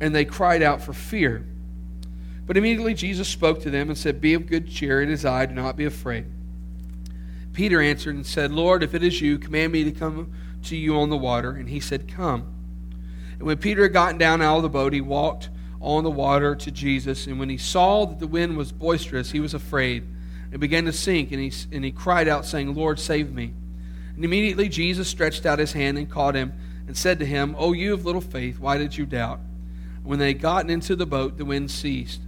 And 0.00 0.14
they 0.14 0.24
cried 0.24 0.62
out 0.62 0.82
for 0.82 0.92
fear. 0.92 1.46
But 2.44 2.56
immediately 2.56 2.94
Jesus 2.94 3.28
spoke 3.28 3.62
to 3.62 3.70
them 3.70 3.88
and 3.88 3.96
said, 3.96 4.20
Be 4.20 4.34
of 4.34 4.46
good 4.46 4.68
cheer, 4.68 5.00
it 5.00 5.08
is 5.08 5.24
I, 5.24 5.46
do 5.46 5.54
not 5.54 5.76
be 5.76 5.84
afraid. 5.84 6.26
Peter 7.52 7.80
answered 7.80 8.14
and 8.14 8.26
said, 8.26 8.50
Lord, 8.50 8.82
if 8.82 8.94
it 8.94 9.02
is 9.02 9.20
you, 9.20 9.38
command 9.38 9.72
me 9.72 9.84
to 9.84 9.92
come 9.92 10.32
to 10.64 10.76
you 10.76 10.96
on 10.96 11.10
the 11.10 11.16
water. 11.16 11.50
And 11.50 11.68
he 11.68 11.80
said, 11.80 12.08
Come. 12.08 12.54
And 13.32 13.42
when 13.42 13.58
Peter 13.58 13.82
had 13.82 13.92
gotten 13.92 14.18
down 14.18 14.42
out 14.42 14.56
of 14.56 14.62
the 14.62 14.68
boat, 14.68 14.92
he 14.92 15.00
walked 15.00 15.50
on 15.80 16.04
the 16.04 16.10
water 16.10 16.54
to 16.56 16.70
Jesus. 16.70 17.26
And 17.26 17.38
when 17.38 17.48
he 17.48 17.58
saw 17.58 18.06
that 18.06 18.18
the 18.18 18.26
wind 18.26 18.56
was 18.56 18.72
boisterous, 18.72 19.30
he 19.30 19.40
was 19.40 19.54
afraid 19.54 20.06
and 20.50 20.60
began 20.60 20.84
to 20.84 20.92
sink, 20.92 21.32
and 21.32 21.40
he, 21.40 21.52
and 21.74 21.84
he 21.84 21.90
cried 21.90 22.28
out, 22.28 22.44
saying, 22.44 22.74
Lord, 22.74 23.00
save 23.00 23.32
me. 23.32 23.54
And 24.22 24.26
immediately 24.26 24.68
Jesus 24.68 25.08
stretched 25.08 25.44
out 25.46 25.58
his 25.58 25.72
hand 25.72 25.98
and 25.98 26.08
caught 26.08 26.36
him, 26.36 26.52
and 26.86 26.96
said 26.96 27.18
to 27.18 27.26
him, 27.26 27.56
O 27.58 27.72
you 27.72 27.92
of 27.92 28.04
little 28.04 28.20
faith, 28.20 28.60
why 28.60 28.78
did 28.78 28.96
you 28.96 29.04
doubt? 29.04 29.40
When 30.04 30.20
they 30.20 30.28
had 30.28 30.40
gotten 30.40 30.70
into 30.70 30.94
the 30.94 31.06
boat, 31.06 31.38
the 31.38 31.44
wind 31.44 31.72
ceased. 31.72 32.20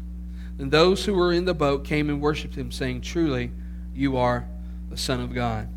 Then 0.56 0.70
those 0.70 1.05
who 1.05 1.14
were 1.14 1.32
in 1.32 1.44
the 1.44 1.55
boat 1.55 1.85
came 1.85 2.11
and 2.11 2.20
worshipped 2.20 2.56
him, 2.56 2.73
saying, 2.73 3.02
Truly, 3.02 3.52
you 3.94 4.17
are 4.17 4.44
the 4.91 4.96
Son 4.96 5.20
of 5.20 5.32
God. 5.32 5.69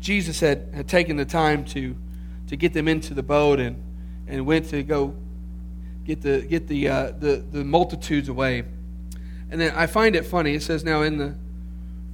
Jesus 0.00 0.40
had, 0.40 0.68
had 0.74 0.86
taken 0.86 1.16
the 1.16 1.24
time 1.24 1.64
to, 1.68 1.96
to 2.48 2.56
get 2.56 2.74
them 2.74 2.88
into 2.88 3.14
the 3.14 3.22
boat 3.22 3.58
and, 3.58 3.82
and 4.26 4.44
went 4.44 4.68
to 4.68 4.82
go 4.82 5.16
get 6.04 6.20
the, 6.20 6.42
get 6.42 6.68
the, 6.68 6.88
uh, 6.88 7.12
the, 7.18 7.42
the 7.50 7.64
multitudes 7.64 8.28
away. 8.28 8.64
And 9.50 9.58
then 9.58 9.72
I 9.74 9.86
find 9.86 10.14
it 10.14 10.26
funny. 10.26 10.52
It 10.52 10.62
says, 10.62 10.84
Now 10.84 11.00
in 11.00 11.16
the 11.16 11.36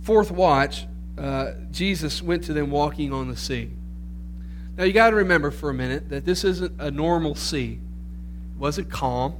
fourth 0.02 0.30
watch, 0.30 0.86
uh, 1.19 1.52
Jesus 1.70 2.22
went 2.22 2.44
to 2.44 2.52
them 2.52 2.70
walking 2.70 3.12
on 3.12 3.28
the 3.28 3.37
sea. 3.37 3.70
Now 4.76 4.84
you 4.84 4.93
got 4.93 5.11
to 5.11 5.16
remember 5.16 5.50
for 5.50 5.70
a 5.70 5.75
minute 5.75 6.08
that 6.08 6.25
this 6.25 6.43
isn't 6.44 6.81
a 6.81 6.90
normal 6.90 7.34
sea. 7.34 7.78
It 8.55 8.58
wasn't 8.58 8.90
calm. 8.90 9.34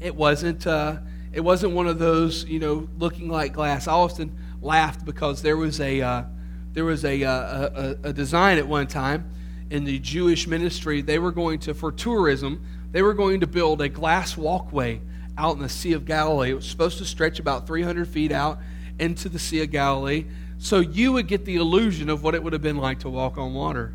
It 0.00 0.14
wasn't. 0.14 0.66
Uh, 0.66 0.98
it 1.32 1.40
wasn't 1.40 1.72
one 1.72 1.88
of 1.88 1.98
those, 1.98 2.44
you 2.44 2.60
know, 2.60 2.88
looking 2.98 3.28
like 3.28 3.52
glass. 3.52 3.88
I 3.88 3.92
often 3.92 4.36
laughed 4.62 5.04
because 5.04 5.42
there 5.42 5.56
was 5.56 5.80
a 5.80 6.00
uh, 6.00 6.24
there 6.72 6.84
was 6.84 7.04
a, 7.04 7.22
uh, 7.22 7.96
a, 8.02 8.08
a 8.08 8.12
design 8.12 8.58
at 8.58 8.66
one 8.66 8.88
time 8.88 9.30
in 9.70 9.84
the 9.84 9.98
Jewish 10.00 10.46
ministry. 10.48 11.02
They 11.02 11.18
were 11.18 11.32
going 11.32 11.60
to 11.60 11.74
for 11.74 11.92
tourism. 11.92 12.66
They 12.90 13.02
were 13.02 13.14
going 13.14 13.40
to 13.40 13.46
build 13.46 13.80
a 13.80 13.88
glass 13.88 14.36
walkway 14.36 15.00
out 15.38 15.56
in 15.56 15.62
the 15.62 15.68
Sea 15.68 15.92
of 15.92 16.04
Galilee. 16.04 16.50
It 16.50 16.54
was 16.54 16.66
supposed 16.66 16.98
to 16.98 17.04
stretch 17.04 17.38
about 17.38 17.66
300 17.66 18.08
feet 18.08 18.32
out 18.32 18.58
into 18.98 19.28
the 19.28 19.38
Sea 19.38 19.62
of 19.62 19.70
Galilee 19.70 20.24
so 20.58 20.80
you 20.80 21.12
would 21.12 21.28
get 21.28 21.44
the 21.44 21.56
illusion 21.56 22.08
of 22.08 22.22
what 22.22 22.34
it 22.34 22.42
would 22.42 22.52
have 22.52 22.62
been 22.62 22.78
like 22.78 23.00
to 23.00 23.08
walk 23.08 23.38
on 23.38 23.54
water. 23.54 23.92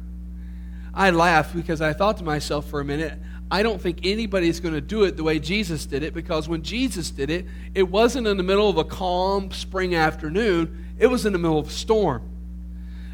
I 0.93 1.11
laughed 1.11 1.55
because 1.55 1.81
I 1.81 1.93
thought 1.93 2.17
to 2.17 2.23
myself 2.23 2.65
for 2.69 2.79
a 2.79 2.85
minute, 2.85 3.17
I 3.51 3.63
don't 3.63 3.81
think 3.81 3.99
anybody's 4.03 4.59
going 4.59 4.75
to 4.75 4.81
do 4.81 5.03
it 5.03 5.17
the 5.17 5.23
way 5.23 5.39
Jesus 5.39 5.85
did 5.85 6.03
it 6.03 6.13
because 6.13 6.47
when 6.47 6.61
Jesus 6.61 7.09
did 7.09 7.29
it, 7.29 7.45
it 7.73 7.83
wasn't 7.83 8.27
in 8.27 8.37
the 8.37 8.43
middle 8.43 8.69
of 8.69 8.77
a 8.77 8.83
calm 8.83 9.51
spring 9.51 9.95
afternoon, 9.95 10.93
it 10.99 11.07
was 11.07 11.25
in 11.25 11.33
the 11.33 11.39
middle 11.39 11.57
of 11.57 11.67
a 11.67 11.71
storm. 11.71 12.21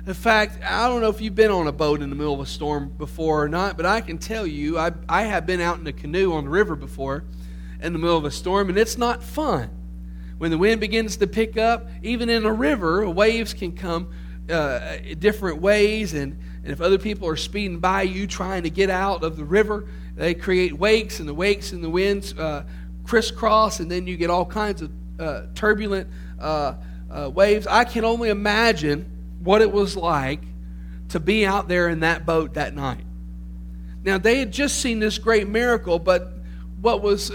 In 0.05 0.13
fact, 0.13 0.61
I 0.63 0.87
don't 0.87 1.01
know 1.01 1.09
if 1.09 1.19
you've 1.19 1.35
been 1.35 1.51
on 1.51 1.67
a 1.67 1.71
boat 1.71 2.01
in 2.01 2.09
the 2.09 2.15
middle 2.15 2.33
of 2.33 2.39
a 2.39 2.45
storm 2.45 2.89
before 2.89 3.43
or 3.43 3.49
not, 3.49 3.75
but 3.75 3.85
I 3.85 4.01
can 4.01 4.17
tell 4.17 4.45
you, 4.45 4.77
I, 4.77 4.91
I 5.09 5.23
have 5.23 5.47
been 5.47 5.61
out 5.61 5.79
in 5.79 5.87
a 5.87 5.93
canoe 5.93 6.33
on 6.33 6.43
the 6.45 6.49
river 6.51 6.75
before, 6.75 7.23
in 7.81 7.93
the 7.93 7.99
middle 7.99 8.17
of 8.17 8.25
a 8.25 8.31
storm, 8.31 8.69
and 8.69 8.77
it's 8.77 8.97
not 8.97 9.23
fun. 9.23 9.69
When 10.37 10.51
the 10.51 10.57
wind 10.57 10.81
begins 10.81 11.17
to 11.17 11.27
pick 11.27 11.57
up, 11.57 11.87
even 12.03 12.29
in 12.29 12.45
a 12.45 12.51
river, 12.51 13.09
waves 13.09 13.53
can 13.53 13.71
come 13.71 14.13
uh, 14.49 14.97
different 15.17 15.61
ways. 15.61 16.13
And, 16.13 16.37
and 16.63 16.71
if 16.71 16.81
other 16.81 16.97
people 16.97 17.27
are 17.27 17.37
speeding 17.37 17.79
by 17.79 18.03
you 18.03 18.27
trying 18.27 18.63
to 18.63 18.69
get 18.69 18.89
out 18.89 19.23
of 19.23 19.37
the 19.37 19.45
river, 19.45 19.87
they 20.15 20.33
create 20.33 20.73
wakes, 20.73 21.19
and 21.19 21.27
the 21.27 21.33
wakes 21.33 21.71
and 21.71 21.83
the 21.83 21.89
winds 21.89 22.37
uh, 22.37 22.65
crisscross, 23.05 23.79
and 23.79 23.89
then 23.89 24.07
you 24.07 24.17
get 24.17 24.29
all 24.29 24.45
kinds 24.45 24.81
of 24.81 24.91
uh, 25.19 25.43
turbulent 25.55 26.09
uh, 26.39 26.75
uh, 27.09 27.29
waves. 27.33 27.67
I 27.67 27.85
can 27.85 28.03
only 28.03 28.29
imagine 28.29 29.05
what 29.39 29.61
it 29.61 29.71
was 29.71 29.95
like 29.95 30.41
to 31.09 31.19
be 31.19 31.45
out 31.45 31.67
there 31.67 31.87
in 31.87 32.01
that 32.01 32.25
boat 32.25 32.55
that 32.55 32.73
night. 32.75 33.03
Now, 34.03 34.17
they 34.17 34.39
had 34.39 34.51
just 34.51 34.81
seen 34.81 34.99
this 34.99 35.17
great 35.17 35.47
miracle, 35.47 35.97
but 35.97 36.33
what 36.81 37.01
was 37.01 37.31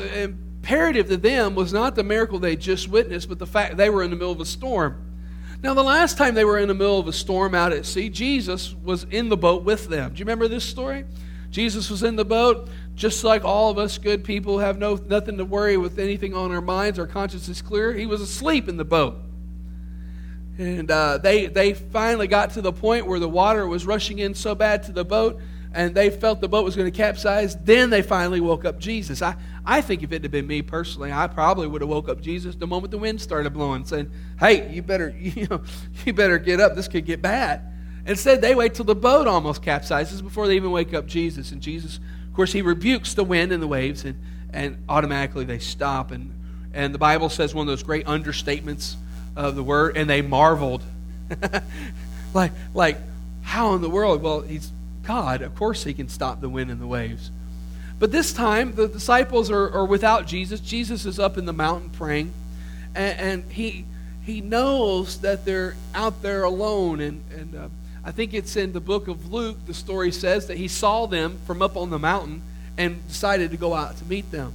imperative 0.62 1.08
to 1.08 1.16
them 1.16 1.54
was 1.54 1.72
not 1.72 1.94
the 1.94 2.04
miracle 2.04 2.38
they 2.38 2.54
just 2.54 2.88
witnessed, 2.88 3.28
but 3.28 3.38
the 3.38 3.46
fact 3.46 3.78
they 3.78 3.88
were 3.88 4.02
in 4.02 4.10
the 4.10 4.16
middle 4.16 4.32
of 4.32 4.40
a 4.40 4.44
storm. 4.44 5.02
Now, 5.62 5.74
the 5.74 5.82
last 5.82 6.18
time 6.18 6.34
they 6.34 6.44
were 6.44 6.58
in 6.58 6.68
the 6.68 6.74
middle 6.74 6.98
of 6.98 7.08
a 7.08 7.12
storm 7.12 7.54
out 7.54 7.72
at 7.72 7.86
sea, 7.86 8.08
Jesus 8.10 8.74
was 8.74 9.04
in 9.04 9.30
the 9.30 9.36
boat 9.36 9.62
with 9.64 9.88
them. 9.88 10.12
Do 10.12 10.18
you 10.18 10.24
remember 10.24 10.48
this 10.48 10.64
story? 10.64 11.04
Jesus 11.50 11.90
was 11.90 12.02
in 12.02 12.16
the 12.16 12.24
boat, 12.24 12.68
just 12.94 13.24
like 13.24 13.42
all 13.42 13.70
of 13.70 13.78
us 13.78 13.98
good 13.98 14.22
people 14.22 14.58
have 14.58 14.78
no 14.78 14.94
nothing 14.94 15.38
to 15.38 15.44
worry 15.44 15.76
with 15.76 15.98
anything 15.98 16.34
on 16.34 16.52
our 16.52 16.60
minds. 16.60 16.98
Our 16.98 17.06
conscience 17.06 17.48
is 17.48 17.60
clear. 17.62 17.92
He 17.92 18.06
was 18.06 18.20
asleep 18.20 18.68
in 18.68 18.76
the 18.76 18.84
boat. 18.84 19.16
And 20.58 20.90
uh, 20.90 21.18
they, 21.18 21.46
they 21.46 21.72
finally 21.72 22.26
got 22.26 22.50
to 22.50 22.60
the 22.60 22.72
point 22.72 23.06
where 23.06 23.18
the 23.18 23.28
water 23.28 23.66
was 23.66 23.86
rushing 23.86 24.18
in 24.18 24.34
so 24.34 24.54
bad 24.54 24.82
to 24.84 24.92
the 24.92 25.04
boat 25.04 25.40
and 25.72 25.94
they 25.94 26.10
felt 26.10 26.40
the 26.40 26.48
boat 26.48 26.64
was 26.64 26.74
going 26.74 26.90
to 26.90 26.96
capsize. 26.96 27.56
Then 27.56 27.90
they 27.90 28.02
finally 28.02 28.40
woke 28.40 28.64
up 28.64 28.78
Jesus. 28.80 29.22
I, 29.22 29.36
I 29.64 29.80
think 29.80 30.02
if 30.02 30.10
it 30.12 30.22
had 30.22 30.30
been 30.30 30.46
me 30.46 30.62
personally, 30.62 31.12
I 31.12 31.28
probably 31.28 31.68
would 31.68 31.80
have 31.80 31.88
woke 31.88 32.08
up 32.08 32.20
Jesus 32.20 32.56
the 32.56 32.66
moment 32.66 32.90
the 32.90 32.98
wind 32.98 33.20
started 33.20 33.52
blowing, 33.52 33.84
saying, 33.84 34.10
"Hey, 34.38 34.72
you 34.72 34.82
better 34.82 35.14
you 35.18 35.46
know 35.48 35.62
you 36.04 36.12
better 36.12 36.38
get 36.38 36.60
up. 36.60 36.74
This 36.74 36.88
could 36.88 37.06
get 37.06 37.22
bad." 37.22 37.62
Instead, 38.06 38.40
they 38.40 38.54
wait 38.54 38.74
till 38.74 38.84
the 38.84 38.94
boat 38.94 39.26
almost 39.26 39.62
capsizes 39.62 40.22
before 40.22 40.46
they 40.46 40.56
even 40.56 40.70
wake 40.70 40.94
up 40.94 41.06
Jesus. 41.06 41.52
And 41.52 41.60
Jesus, 41.60 42.00
of 42.28 42.34
course, 42.34 42.52
he 42.52 42.62
rebukes 42.62 43.14
the 43.14 43.24
wind 43.24 43.52
and 43.52 43.62
the 43.62 43.68
waves, 43.68 44.04
and, 44.04 44.20
and 44.52 44.82
automatically 44.88 45.44
they 45.44 45.58
stop. 45.58 46.10
And, 46.10 46.32
and 46.72 46.94
the 46.94 46.98
Bible 46.98 47.28
says 47.28 47.54
one 47.54 47.68
of 47.68 47.70
those 47.70 47.82
great 47.82 48.06
understatements 48.06 48.96
of 49.36 49.54
the 49.54 49.62
word, 49.62 49.96
and 49.96 50.08
they 50.08 50.22
marveled. 50.22 50.82
like, 52.34 52.52
like, 52.74 52.96
how 53.42 53.74
in 53.74 53.82
the 53.82 53.90
world? 53.90 54.22
Well, 54.22 54.40
he's 54.40 54.72
God. 55.02 55.42
Of 55.42 55.54
course, 55.54 55.84
he 55.84 55.94
can 55.94 56.08
stop 56.08 56.40
the 56.40 56.48
wind 56.48 56.70
and 56.70 56.80
the 56.80 56.86
waves. 56.86 57.30
But 57.98 58.12
this 58.12 58.32
time, 58.32 58.74
the 58.74 58.88
disciples 58.88 59.50
are, 59.50 59.70
are 59.72 59.84
without 59.84 60.26
Jesus. 60.26 60.60
Jesus 60.60 61.04
is 61.04 61.18
up 61.18 61.36
in 61.36 61.44
the 61.44 61.52
mountain 61.52 61.90
praying, 61.90 62.32
and, 62.94 63.18
and 63.20 63.52
he, 63.52 63.84
he 64.22 64.40
knows 64.40 65.20
that 65.20 65.44
they're 65.44 65.76
out 65.94 66.22
there 66.22 66.42
alone. 66.44 67.00
And, 67.00 67.22
and 67.30 67.54
uh, 67.54 67.68
I 68.02 68.12
think 68.12 68.32
it's 68.32 68.56
in 68.56 68.72
the 68.72 68.80
book 68.80 69.06
of 69.06 69.30
Luke, 69.30 69.58
the 69.66 69.74
story 69.74 70.12
says 70.12 70.46
that 70.46 70.56
he 70.56 70.66
saw 70.66 71.06
them 71.06 71.38
from 71.46 71.60
up 71.60 71.76
on 71.76 71.90
the 71.90 71.98
mountain 71.98 72.40
and 72.78 73.06
decided 73.06 73.50
to 73.50 73.58
go 73.58 73.74
out 73.74 73.98
to 73.98 74.04
meet 74.06 74.30
them. 74.30 74.54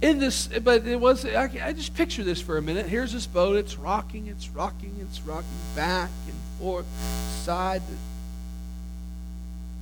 In 0.00 0.20
this, 0.20 0.46
but 0.46 0.86
it 0.86 1.00
was, 1.00 1.24
I, 1.24 1.50
I 1.64 1.72
just 1.72 1.94
picture 1.94 2.22
this 2.22 2.40
for 2.40 2.58
a 2.58 2.62
minute. 2.62 2.86
Here's 2.86 3.12
this 3.12 3.26
boat, 3.26 3.56
it's 3.56 3.76
rocking, 3.76 4.28
it's 4.28 4.50
rocking, 4.50 4.94
it's 5.00 5.20
rocking 5.22 5.48
back 5.74 6.10
and 6.26 6.36
forth, 6.60 6.86
side. 7.42 7.82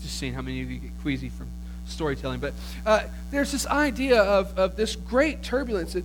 Just 0.04 0.18
seeing 0.18 0.34
how 0.34 0.42
many 0.42 0.60
of 0.60 0.70
you 0.70 0.78
get 0.78 0.90
queasy 1.00 1.30
from 1.30 1.48
storytelling. 1.86 2.38
But 2.38 2.52
uh, 2.84 3.04
there's 3.30 3.52
this 3.52 3.66
idea 3.66 4.20
of, 4.20 4.58
of 4.58 4.76
this 4.76 4.96
great 4.96 5.42
turbulence, 5.42 5.96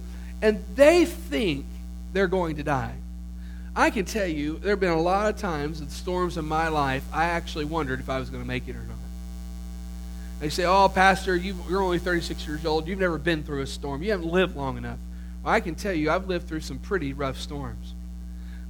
and 0.42 0.64
they 0.76 1.04
think 1.04 1.66
they're 2.14 2.30
going 2.30 2.56
to 2.56 2.64
die. 2.64 2.96
I 3.76 3.90
can 3.90 4.06
tell 4.06 4.26
you, 4.26 4.58
there 4.60 4.72
have 4.72 4.80
been 4.80 4.90
a 4.90 5.02
lot 5.02 5.28
of 5.28 5.38
times 5.38 5.82
in 5.82 5.90
storms 5.90 6.38
in 6.38 6.46
my 6.46 6.70
life, 6.70 7.04
I 7.12 7.26
actually 7.26 7.66
wondered 7.66 8.00
if 8.00 8.10
I 8.10 8.20
was 8.20 8.30
going 8.30 8.42
to 8.42 8.48
make 8.48 8.70
it 8.70 8.76
or 8.78 8.84
not. 8.84 8.96
They 10.40 10.48
say, 10.50 10.64
Oh, 10.64 10.88
Pastor, 10.88 11.36
you 11.36 11.58
are 11.70 11.82
only 11.82 12.00
36 12.00 12.48
years 12.48 12.66
old. 12.66 12.88
You've 12.88 13.00
never 13.00 13.18
been 13.18 13.44
through 13.44 13.64
a 13.64 13.68
storm. 13.68 14.02
You 14.02 14.12
haven't 14.12 14.32
lived 14.32 14.56
long 14.56 14.78
enough. 14.78 14.98
Well, 15.44 15.54
I 15.54 15.60
can 15.60 15.76
tell 15.76 15.92
you, 15.92 16.10
I've 16.10 16.28
lived 16.28 16.48
through 16.48 16.62
some 16.62 16.80
pretty 16.80 17.12
rough 17.12 17.38
storms. 17.38 17.94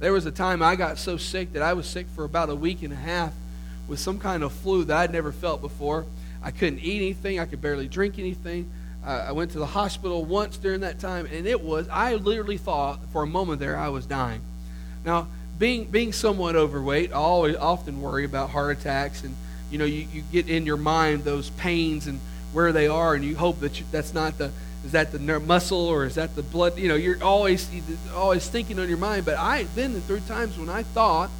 There 0.00 0.12
was 0.12 0.26
a 0.26 0.32
time 0.32 0.60
I 0.60 0.74
got 0.74 0.98
so 0.98 1.16
sick 1.16 1.52
that 1.52 1.62
I 1.62 1.74
was 1.74 1.86
sick 1.86 2.08
for 2.08 2.24
about 2.24 2.50
a 2.50 2.56
week 2.56 2.82
and 2.82 2.92
a 2.92 2.96
half 2.96 3.32
with 3.90 3.98
some 3.98 4.20
kind 4.20 4.44
of 4.44 4.52
flu 4.52 4.84
that 4.84 4.96
I'd 4.96 5.12
never 5.12 5.32
felt 5.32 5.60
before. 5.60 6.06
I 6.42 6.52
couldn't 6.52 6.78
eat 6.78 7.02
anything, 7.02 7.40
I 7.40 7.44
could 7.44 7.60
barely 7.60 7.88
drink 7.88 8.18
anything. 8.18 8.70
Uh, 9.04 9.26
I 9.28 9.32
went 9.32 9.50
to 9.52 9.58
the 9.58 9.66
hospital 9.66 10.24
once 10.24 10.56
during 10.56 10.80
that 10.80 11.00
time, 11.00 11.26
and 11.26 11.46
it 11.46 11.60
was, 11.60 11.88
I 11.88 12.14
literally 12.14 12.56
thought 12.56 13.00
for 13.12 13.24
a 13.24 13.26
moment 13.26 13.58
there 13.58 13.76
I 13.76 13.88
was 13.88 14.06
dying. 14.06 14.42
Now, 15.04 15.26
being 15.58 15.84
being 15.84 16.12
somewhat 16.12 16.54
overweight, 16.54 17.10
I 17.10 17.16
always 17.16 17.56
often 17.56 18.00
worry 18.00 18.24
about 18.24 18.50
heart 18.50 18.78
attacks, 18.78 19.24
and 19.24 19.34
you 19.70 19.78
know, 19.78 19.84
you, 19.84 20.06
you 20.12 20.22
get 20.30 20.48
in 20.48 20.66
your 20.66 20.76
mind 20.76 21.24
those 21.24 21.50
pains 21.50 22.06
and 22.06 22.20
where 22.52 22.72
they 22.72 22.86
are, 22.86 23.14
and 23.14 23.24
you 23.24 23.36
hope 23.36 23.60
that 23.60 23.80
you, 23.80 23.86
that's 23.90 24.14
not 24.14 24.38
the 24.38 24.52
is 24.84 24.92
that 24.92 25.12
the 25.12 25.18
muscle 25.40 25.86
or 25.88 26.04
is 26.04 26.14
that 26.14 26.36
the 26.36 26.42
blood? 26.42 26.78
You 26.78 26.88
know, 26.88 26.94
you're 26.94 27.22
always 27.22 27.68
always 28.14 28.48
thinking 28.48 28.78
on 28.78 28.88
your 28.88 28.98
mind. 28.98 29.26
But 29.26 29.36
I 29.36 29.64
been 29.64 30.00
through 30.02 30.20
times 30.20 30.56
when 30.56 30.68
I 30.68 30.84
thought 30.84 31.30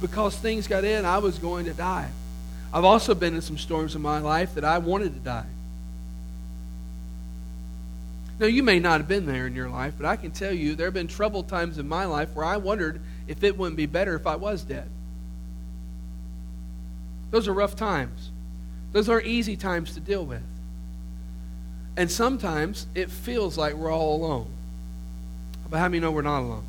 because 0.00 0.36
things 0.36 0.66
got 0.66 0.84
in, 0.84 1.04
I 1.04 1.18
was 1.18 1.38
going 1.38 1.66
to 1.66 1.74
die. 1.74 2.10
I've 2.72 2.84
also 2.84 3.14
been 3.14 3.34
in 3.34 3.40
some 3.40 3.58
storms 3.58 3.94
in 3.94 4.02
my 4.02 4.18
life 4.18 4.54
that 4.54 4.64
I 4.64 4.78
wanted 4.78 5.14
to 5.14 5.20
die. 5.20 5.46
Now, 8.38 8.46
you 8.46 8.64
may 8.64 8.80
not 8.80 9.00
have 9.00 9.08
been 9.08 9.26
there 9.26 9.46
in 9.46 9.54
your 9.54 9.68
life, 9.68 9.94
but 9.96 10.06
I 10.06 10.16
can 10.16 10.32
tell 10.32 10.52
you 10.52 10.74
there 10.74 10.88
have 10.88 10.94
been 10.94 11.06
troubled 11.06 11.48
times 11.48 11.78
in 11.78 11.88
my 11.88 12.04
life 12.04 12.34
where 12.34 12.44
I 12.44 12.56
wondered 12.56 13.00
if 13.28 13.44
it 13.44 13.56
wouldn't 13.56 13.76
be 13.76 13.86
better 13.86 14.16
if 14.16 14.26
I 14.26 14.34
was 14.36 14.62
dead. 14.62 14.88
Those 17.30 17.46
are 17.46 17.52
rough 17.52 17.76
times. 17.76 18.30
Those 18.92 19.08
aren't 19.08 19.26
easy 19.26 19.56
times 19.56 19.94
to 19.94 20.00
deal 20.00 20.24
with. 20.24 20.42
And 21.96 22.10
sometimes 22.10 22.88
it 22.94 23.10
feels 23.10 23.56
like 23.56 23.74
we're 23.74 23.92
all 23.92 24.16
alone. 24.16 24.48
But 25.70 25.78
how 25.78 25.88
many 25.88 26.00
know 26.00 26.10
we're 26.10 26.22
not 26.22 26.40
alone? 26.40 26.64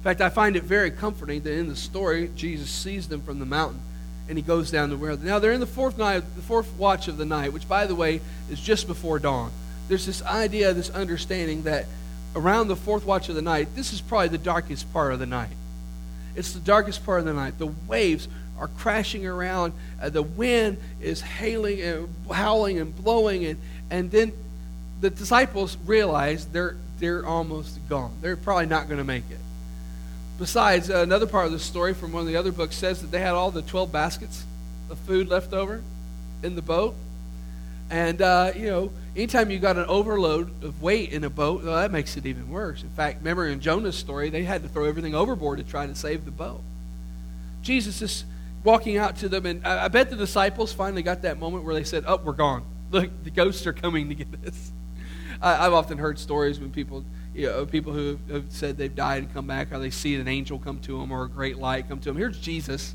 In 0.00 0.04
fact, 0.04 0.20
I 0.20 0.30
find 0.30 0.56
it 0.56 0.64
very 0.64 0.90
comforting 0.90 1.42
that 1.42 1.52
in 1.52 1.68
the 1.68 1.76
story, 1.76 2.30
Jesus 2.34 2.70
sees 2.70 3.08
them 3.08 3.20
from 3.20 3.38
the 3.38 3.46
mountain 3.46 3.80
and 4.28 4.38
he 4.38 4.42
goes 4.42 4.70
down 4.70 4.90
the 4.90 4.96
road. 4.96 5.22
Now 5.22 5.38
they're 5.38 5.52
in 5.52 5.60
the 5.60 5.66
fourth 5.66 5.98
night, 5.98 6.22
the 6.36 6.42
fourth 6.42 6.72
watch 6.78 7.08
of 7.08 7.16
the 7.16 7.24
night, 7.24 7.52
which, 7.52 7.68
by 7.68 7.86
the 7.86 7.94
way, 7.94 8.20
is 8.50 8.60
just 8.60 8.86
before 8.86 9.18
dawn 9.18 9.50
there's 9.90 10.06
this 10.06 10.22
idea, 10.22 10.72
this 10.72 10.88
understanding 10.88 11.64
that 11.64 11.84
around 12.36 12.68
the 12.68 12.76
fourth 12.76 13.04
watch 13.04 13.28
of 13.28 13.34
the 13.34 13.42
night, 13.42 13.74
this 13.74 13.92
is 13.92 14.00
probably 14.00 14.28
the 14.28 14.38
darkest 14.38 14.90
part 14.92 15.12
of 15.12 15.18
the 15.18 15.26
night. 15.26 15.50
It's 16.36 16.52
the 16.52 16.60
darkest 16.60 17.04
part 17.04 17.18
of 17.18 17.26
the 17.26 17.34
night. 17.34 17.58
The 17.58 17.66
waves 17.88 18.28
are 18.56 18.68
crashing 18.68 19.26
around. 19.26 19.72
Uh, 20.00 20.08
the 20.08 20.22
wind 20.22 20.78
is 21.00 21.20
hailing 21.20 21.82
and 21.82 22.08
howling 22.32 22.78
and 22.78 22.94
blowing. 22.94 23.44
And, 23.46 23.60
and 23.90 24.12
then 24.12 24.32
the 25.00 25.10
disciples 25.10 25.76
realize 25.84 26.46
they're, 26.46 26.76
they're 27.00 27.26
almost 27.26 27.80
gone. 27.88 28.16
They're 28.20 28.36
probably 28.36 28.66
not 28.66 28.86
going 28.86 28.98
to 28.98 29.04
make 29.04 29.24
it. 29.28 29.40
Besides, 30.40 30.88
uh, 30.88 31.00
another 31.00 31.26
part 31.26 31.44
of 31.44 31.52
the 31.52 31.58
story 31.58 31.92
from 31.92 32.12
one 32.12 32.22
of 32.22 32.26
the 32.26 32.36
other 32.36 32.50
books 32.50 32.74
says 32.74 33.02
that 33.02 33.10
they 33.10 33.20
had 33.20 33.34
all 33.34 33.50
the 33.50 33.60
12 33.60 33.92
baskets 33.92 34.42
of 34.88 34.98
food 35.00 35.28
left 35.28 35.52
over 35.52 35.82
in 36.42 36.56
the 36.56 36.62
boat. 36.62 36.94
And, 37.90 38.22
uh, 38.22 38.52
you 38.56 38.66
know, 38.66 38.90
anytime 39.14 39.50
you 39.50 39.58
got 39.58 39.76
an 39.76 39.84
overload 39.84 40.64
of 40.64 40.80
weight 40.80 41.12
in 41.12 41.24
a 41.24 41.30
boat, 41.30 41.62
well, 41.62 41.74
that 41.74 41.90
makes 41.90 42.16
it 42.16 42.24
even 42.24 42.48
worse. 42.48 42.82
In 42.82 42.88
fact, 42.88 43.18
remember 43.18 43.48
in 43.48 43.60
Jonah's 43.60 43.96
story, 43.96 44.30
they 44.30 44.44
had 44.44 44.62
to 44.62 44.68
throw 44.68 44.84
everything 44.84 45.14
overboard 45.14 45.58
to 45.58 45.64
try 45.64 45.86
to 45.86 45.94
save 45.94 46.24
the 46.24 46.30
boat. 46.30 46.62
Jesus 47.60 48.00
is 48.00 48.24
walking 48.64 48.96
out 48.96 49.16
to 49.16 49.28
them, 49.28 49.44
and 49.44 49.66
I, 49.66 49.84
I 49.84 49.88
bet 49.88 50.08
the 50.08 50.16
disciples 50.16 50.72
finally 50.72 51.02
got 51.02 51.20
that 51.20 51.38
moment 51.38 51.64
where 51.64 51.74
they 51.74 51.84
said, 51.84 52.04
Oh, 52.06 52.16
we're 52.16 52.32
gone. 52.32 52.62
Look, 52.90 53.10
the 53.24 53.30
ghosts 53.30 53.66
are 53.66 53.74
coming 53.74 54.08
to 54.08 54.14
get 54.14 54.28
us. 54.46 54.72
I, 55.42 55.64
have 55.64 55.74
often 55.74 55.98
heard 55.98 56.18
stories 56.18 56.58
when 56.58 56.70
people, 56.70 57.04
you 57.34 57.46
know, 57.46 57.66
people 57.66 57.92
who 57.92 58.18
have 58.30 58.50
said 58.50 58.76
they've 58.76 58.94
died 58.94 59.22
and 59.22 59.32
come 59.32 59.46
back, 59.46 59.72
or 59.72 59.78
they 59.78 59.90
see 59.90 60.14
an 60.16 60.28
angel 60.28 60.58
come 60.58 60.78
to 60.80 60.98
them 60.98 61.12
or 61.12 61.24
a 61.24 61.28
great 61.28 61.58
light 61.58 61.88
come 61.88 62.00
to 62.00 62.10
them. 62.10 62.16
Here's 62.16 62.38
Jesus. 62.38 62.94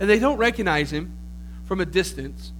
And 0.00 0.08
they 0.08 0.18
don't 0.18 0.38
recognize 0.38 0.92
him 0.92 1.16
from 1.64 1.80
a 1.80 1.86
distance 1.86 2.52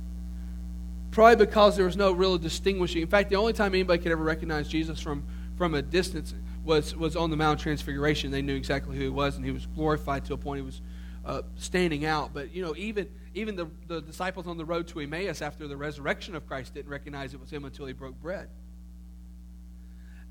Probably 1.13 1.37
because 1.37 1.77
there 1.77 1.85
was 1.85 1.97
no 1.97 2.13
real 2.13 2.39
distinguishing. 2.39 3.03
In 3.03 3.09
fact, 3.09 3.29
the 3.29 3.37
only 3.37 3.53
time 3.53 3.75
anybody 3.75 4.03
could 4.03 4.11
ever 4.11 4.25
recognize 4.25 4.67
Jesus 4.67 4.99
from, 4.99 5.25
from 5.59 5.75
a 5.75 5.83
distance 5.83 6.35
was, 6.65 6.97
was 6.97 7.17
on 7.17 7.31
the 7.31 7.37
Mount 7.37 7.61
of 7.61 7.63
Transfiguration. 7.63 8.31
They 8.31 8.41
knew 8.41 8.57
exactly 8.57 8.97
who 8.97 9.03
he 9.03 9.09
was, 9.11 9.37
and 9.37 9.45
he 9.45 9.51
was 9.51 9.67
glorified 9.67 10.25
to 10.25 10.33
a 10.33 10.39
point 10.39 10.61
he 10.61 10.65
was 10.65 10.81
uh, 11.27 11.43
standing 11.57 12.07
out. 12.07 12.33
But, 12.33 12.55
you 12.55 12.63
know, 12.63 12.75
even, 12.77 13.09
even 13.35 13.57
the, 13.57 13.69
the 13.89 14.01
disciples 14.01 14.47
on 14.47 14.57
the 14.57 14.65
road 14.65 14.89
to 14.89 15.01
Emmaus 15.01 15.43
after 15.43 15.69
the 15.69 15.77
resurrection 15.77 16.35
of 16.35 16.47
Christ 16.47 16.73
didn't 16.73 16.91
recognize 16.91 17.35
it 17.35 17.41
was 17.41 17.51
him 17.51 17.67
until 17.67 17.85
he 17.85 17.93
broke 17.93 18.19
bread. 18.19 18.49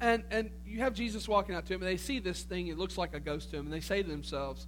And, 0.01 0.23
and 0.31 0.49
you 0.65 0.79
have 0.79 0.95
Jesus 0.95 1.27
walking 1.27 1.53
out 1.53 1.67
to 1.67 1.73
him, 1.75 1.81
and 1.81 1.87
they 1.87 1.97
see 1.97 2.17
this 2.17 2.41
thing, 2.41 2.67
it 2.67 2.77
looks 2.77 2.97
like 2.97 3.13
a 3.13 3.19
ghost 3.19 3.51
to 3.51 3.57
him, 3.57 3.65
and 3.65 3.73
they 3.73 3.79
say 3.79 4.01
to 4.01 4.09
themselves, 4.09 4.65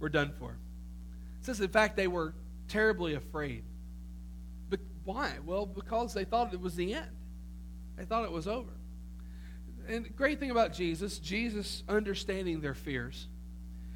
We're 0.00 0.08
done 0.08 0.32
for. 0.38 0.50
It 0.50 1.46
says, 1.46 1.60
in 1.60 1.68
fact, 1.68 1.96
they 1.96 2.08
were 2.08 2.34
terribly 2.68 3.14
afraid. 3.14 3.64
But 4.68 4.80
why? 5.04 5.34
Well, 5.44 5.66
because 5.66 6.14
they 6.14 6.24
thought 6.24 6.52
it 6.52 6.60
was 6.60 6.74
the 6.74 6.94
end. 6.94 7.10
They 7.96 8.04
thought 8.04 8.24
it 8.24 8.32
was 8.32 8.48
over. 8.48 8.72
And 9.88 10.04
the 10.04 10.10
great 10.10 10.40
thing 10.40 10.50
about 10.50 10.72
Jesus, 10.72 11.18
Jesus 11.18 11.84
understanding 11.88 12.60
their 12.60 12.74
fears. 12.74 13.28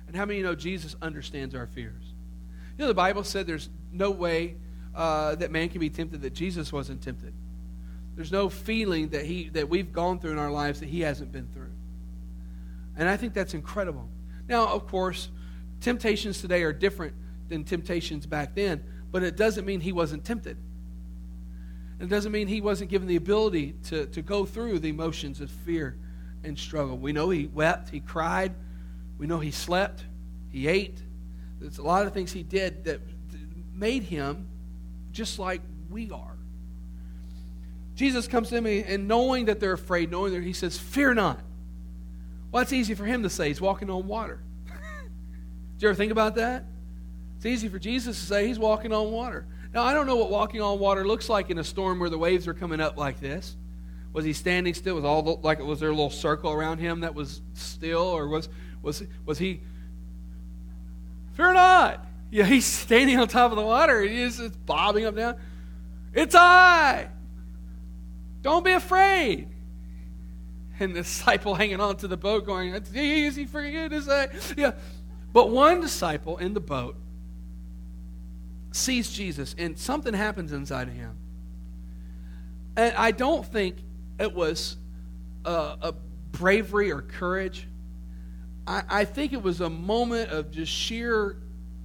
And 0.07 0.15
how 0.15 0.25
many 0.25 0.39
you 0.39 0.45
know 0.45 0.55
Jesus 0.55 0.95
understands 1.03 1.55
our 1.55 1.67
fears? 1.67 2.03
You 2.77 2.83
know, 2.83 2.89
the 2.89 2.95
Bible 2.95 3.25
said 3.25 3.47
there's 3.47 3.71
no 3.91 4.11
way 4.11 4.57
uh, 4.95 5.35
that 5.37 5.51
man 5.51 5.69
can 5.69 5.81
be 5.81 5.91
tempted 5.91 6.23
that 6.23 6.33
Jesus 6.33 6.73
wasn't 6.73 7.03
tempted. 7.03 7.35
There's 8.17 8.33
no 8.33 8.49
feeling 8.49 9.11
that 9.11 9.27
he 9.27 9.51
that 9.51 9.69
we've 9.69 9.93
gone 9.93 10.19
through 10.19 10.33
in 10.33 10.39
our 10.39 10.51
lives 10.51 10.81
that 10.81 10.89
he 10.89 11.01
hasn't 11.01 11.31
been 11.31 11.47
through. 11.53 11.71
And 12.97 13.09
I 13.09 13.17
think 13.17 13.35
that's 13.35 13.53
incredible. 13.53 14.09
Now, 14.49 14.69
of 14.69 14.87
course, 14.87 15.29
temptations 15.81 16.41
today 16.41 16.63
are 16.63 16.73
different 16.73 17.15
than 17.49 17.63
temptations 17.63 18.27
back 18.27 18.55
then, 18.55 18.83
but 19.13 19.23
it 19.23 19.37
doesn't 19.37 19.67
mean 19.67 19.81
he 19.81 19.93
wasn't 19.93 20.25
tempted. 20.25 20.57
It 22.01 22.09
doesn't 22.09 22.33
mean 22.33 22.49
he 22.49 22.61
wasn't 22.61 22.91
given 22.91 23.09
the 23.09 23.17
ability 23.17 23.75
to, 23.85 24.07
to 24.07 24.23
go 24.23 24.45
through 24.45 24.81
the 24.81 24.89
emotions 24.89 25.41
of 25.41 25.51
fear 25.51 25.97
and 26.45 26.59
struggle. 26.59 26.97
We 26.99 27.13
know 27.13 27.31
he 27.31 27.47
wept, 27.47 27.91
he 27.91 28.01
cried, 28.01 28.55
we 29.19 29.27
know 29.27 29.41
he 29.41 29.51
slept, 29.51 30.05
he 30.51 30.69
ate. 30.69 30.99
There's 31.59 31.79
a 31.79 31.83
lot 31.83 32.07
of 32.07 32.13
things 32.13 32.33
he 32.33 32.43
did 32.43 32.85
that 32.85 33.01
made 33.75 34.03
him 34.05 34.47
just 35.13 35.39
like 35.39 35.63
we 35.91 36.11
are. 36.11 36.36
Jesus 37.97 38.29
comes 38.29 38.51
to 38.51 38.61
me 38.61 38.85
and 38.85 39.09
knowing 39.09 39.47
that 39.47 39.59
they're 39.59 39.73
afraid, 39.73 40.11
knowing 40.11 40.35
that 40.35 40.45
he 40.45 40.53
says, 40.53 40.79
Fear 40.79 41.15
not. 41.15 41.41
Well, 42.53 42.63
it's 42.63 42.73
easy 42.73 42.95
for 42.95 43.05
him 43.05 43.23
to 43.25 43.31
say 43.31 43.49
he's 43.49 43.61
walking 43.61 43.91
on 43.91 44.07
water. 44.07 44.41
Did 44.69 45.83
you 45.83 45.89
ever 45.89 45.97
think 45.97 46.13
about 46.13 46.37
that? 46.37 46.65
It's 47.37 47.47
easy 47.47 47.69
for 47.69 47.79
Jesus 47.79 48.19
to 48.21 48.25
say 48.25 48.47
he's 48.47 48.59
walking 48.59 48.93
on 48.93 49.11
water. 49.11 49.47
Now, 49.73 49.83
I 49.83 49.95
don't 49.95 50.07
know 50.07 50.17
what 50.17 50.31
walking 50.31 50.61
on 50.61 50.79
water 50.79 51.07
looks 51.07 51.29
like 51.29 51.51
in 51.51 51.59
a 51.59 51.65
storm 51.65 51.99
where 51.99 52.11
the 52.11 52.19
waves 52.19 52.47
are 52.47 52.55
coming 52.55 52.81
up 52.81 52.97
like 52.99 53.19
this. 53.19 53.57
Was 54.13 54.25
he 54.25 54.33
standing 54.33 54.75
still? 54.75 54.95
Was 54.95 55.05
all 55.05 55.23
the, 55.23 55.31
like 55.33 55.59
was 55.59 55.81
there 55.81 55.91
a 55.91 55.93
little 55.93 56.11
circle 56.11 56.53
around 56.53 56.79
him 56.79 57.01
that 57.01 57.15
was 57.15 57.43
still, 57.55 58.03
or 58.03 58.29
was 58.29 58.49
was 58.81 59.03
was 59.27 59.39
he? 59.39 59.61
Fear 61.35 61.53
not. 61.53 62.07
Yeah, 62.31 62.45
he's 62.45 62.65
standing 62.65 63.19
on 63.19 63.29
top 63.29 63.53
of 63.53 63.57
the 63.57 63.63
water. 63.63 64.01
He's 64.03 64.39
just 64.39 64.65
bobbing 64.65 65.05
up 65.05 65.17
down. 65.17 65.37
It's 66.15 66.35
I. 66.35 67.09
Don't 68.47 68.65
be 68.65 68.71
afraid. 68.71 69.49
And 70.79 70.95
the 70.95 71.01
disciple 71.03 71.57
hanging 71.57 71.81
on 71.81 71.97
to 71.97 72.07
the 72.07 72.17
boat, 72.17 72.47
going, 72.47 72.75
"It's 72.75 72.95
easy 72.95 73.45
for 73.45 73.61
you 73.61 73.89
to 73.89 74.01
say." 74.01 74.29
Yeah, 74.57 74.71
but 75.33 75.51
one 75.51 75.81
disciple 75.81 76.39
in 76.39 76.55
the 76.55 76.61
boat 76.61 76.95
sees 78.71 79.11
Jesus, 79.11 79.57
and 79.59 79.77
something 79.77 80.15
happens 80.15 80.53
inside 80.53 80.87
of 80.87 80.95
him. 80.95 81.17
And 82.77 82.95
I 82.95 83.11
don't 83.11 83.45
think 83.45 83.79
it 84.21 84.33
was 84.33 84.77
a, 85.45 85.51
a 85.83 85.95
bravery 86.31 86.93
or 86.93 87.03
courage. 87.03 87.67
I, 88.65 88.85
I 88.89 89.05
think 89.07 89.33
it 89.33 89.43
was 89.43 89.61
a 89.61 89.71
moment 89.71 90.31
of 90.31 90.53
just 90.53 90.71
sheer 90.71 91.37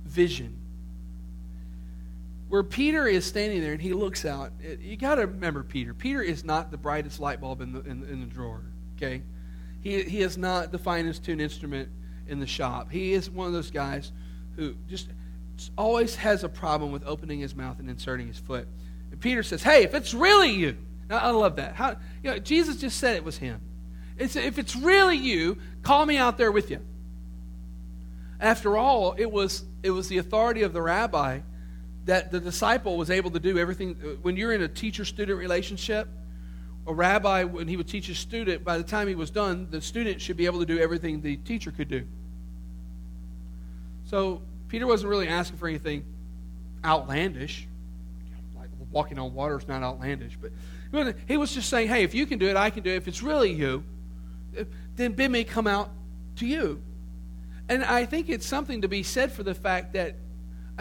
vision 0.05 0.60
where 2.51 2.63
Peter 2.63 3.07
is 3.07 3.25
standing 3.25 3.61
there 3.61 3.71
and 3.71 3.81
he 3.81 3.93
looks 3.93 4.25
out. 4.25 4.51
You 4.81 4.97
got 4.97 5.15
to 5.15 5.21
remember 5.25 5.63
Peter. 5.63 5.93
Peter 5.93 6.21
is 6.21 6.43
not 6.43 6.69
the 6.69 6.75
brightest 6.75 7.21
light 7.21 7.39
bulb 7.39 7.61
in 7.61 7.71
the, 7.71 7.79
in, 7.79 8.03
in, 8.03 8.19
the 8.19 8.25
drawer, 8.25 8.61
okay? 8.97 9.21
He, 9.79 10.03
he 10.03 10.21
is 10.21 10.37
not 10.37 10.73
the 10.73 10.77
finest 10.77 11.23
tuned 11.23 11.39
instrument 11.39 11.87
in 12.27 12.41
the 12.41 12.45
shop. 12.45 12.91
He 12.91 13.13
is 13.13 13.29
one 13.29 13.47
of 13.47 13.53
those 13.53 13.71
guys 13.71 14.11
who 14.57 14.75
just 14.89 15.07
always 15.77 16.15
has 16.15 16.43
a 16.43 16.49
problem 16.49 16.91
with 16.91 17.05
opening 17.05 17.39
his 17.39 17.55
mouth 17.55 17.79
and 17.79 17.89
inserting 17.89 18.27
his 18.27 18.37
foot. 18.37 18.67
And 19.11 19.21
Peter 19.21 19.43
says, 19.43 19.63
Hey, 19.63 19.83
if 19.83 19.93
it's 19.93 20.13
really 20.13 20.51
you, 20.51 20.75
now, 21.07 21.19
I 21.19 21.29
love 21.29 21.55
that. 21.55 21.75
How, 21.75 21.95
you 22.21 22.31
know, 22.31 22.37
Jesus 22.37 22.75
just 22.75 22.99
said 22.99 23.15
it 23.15 23.23
was 23.23 23.37
him. 23.37 23.61
It's, 24.17 24.35
if 24.35 24.59
it's 24.59 24.75
really 24.75 25.15
you, 25.15 25.57
call 25.83 26.05
me 26.05 26.17
out 26.17 26.37
there 26.37 26.51
with 26.51 26.69
you. 26.69 26.81
After 28.41 28.75
all, 28.75 29.15
it 29.17 29.31
was, 29.31 29.63
it 29.83 29.91
was 29.91 30.09
the 30.09 30.17
authority 30.17 30.63
of 30.63 30.73
the 30.73 30.81
rabbi 30.81 31.39
that 32.05 32.31
the 32.31 32.39
disciple 32.39 32.97
was 32.97 33.09
able 33.09 33.31
to 33.31 33.39
do 33.39 33.57
everything. 33.57 33.93
When 34.21 34.35
you're 34.35 34.53
in 34.53 34.61
a 34.61 34.67
teacher 34.67 35.05
student 35.05 35.37
relationship, 35.37 36.07
a 36.87 36.93
rabbi, 36.93 37.43
when 37.43 37.67
he 37.67 37.77
would 37.77 37.87
teach 37.87 38.09
a 38.09 38.15
student, 38.15 38.63
by 38.63 38.77
the 38.77 38.83
time 38.83 39.07
he 39.07 39.15
was 39.15 39.29
done, 39.29 39.67
the 39.69 39.81
student 39.81 40.19
should 40.19 40.37
be 40.37 40.47
able 40.47 40.59
to 40.59 40.65
do 40.65 40.79
everything 40.79 41.21
the 41.21 41.37
teacher 41.37 41.69
could 41.69 41.89
do. 41.89 42.05
So 44.05 44.41
Peter 44.67 44.87
wasn't 44.87 45.11
really 45.11 45.27
asking 45.27 45.57
for 45.57 45.67
anything 45.67 46.03
outlandish. 46.83 47.67
Like 48.57 48.69
walking 48.91 49.19
on 49.19 49.33
water 49.33 49.57
is 49.57 49.67
not 49.67 49.83
outlandish, 49.83 50.37
but 50.41 50.51
he 51.27 51.37
was 51.37 51.53
just 51.53 51.69
saying, 51.69 51.87
hey, 51.87 52.03
if 52.03 52.15
you 52.15 52.25
can 52.25 52.39
do 52.39 52.47
it, 52.47 52.57
I 52.57 52.71
can 52.71 52.81
do 52.83 52.89
it. 52.89 52.95
If 52.95 53.07
it's 53.07 53.21
really 53.21 53.51
you, 53.51 53.83
then 54.95 55.13
bid 55.13 55.29
me 55.29 55.43
come 55.43 55.67
out 55.67 55.91
to 56.37 56.47
you. 56.47 56.81
And 57.69 57.83
I 57.85 58.05
think 58.05 58.27
it's 58.27 58.45
something 58.45 58.81
to 58.81 58.87
be 58.87 59.03
said 59.03 59.31
for 59.31 59.43
the 59.43 59.53
fact 59.53 59.93
that 59.93 60.15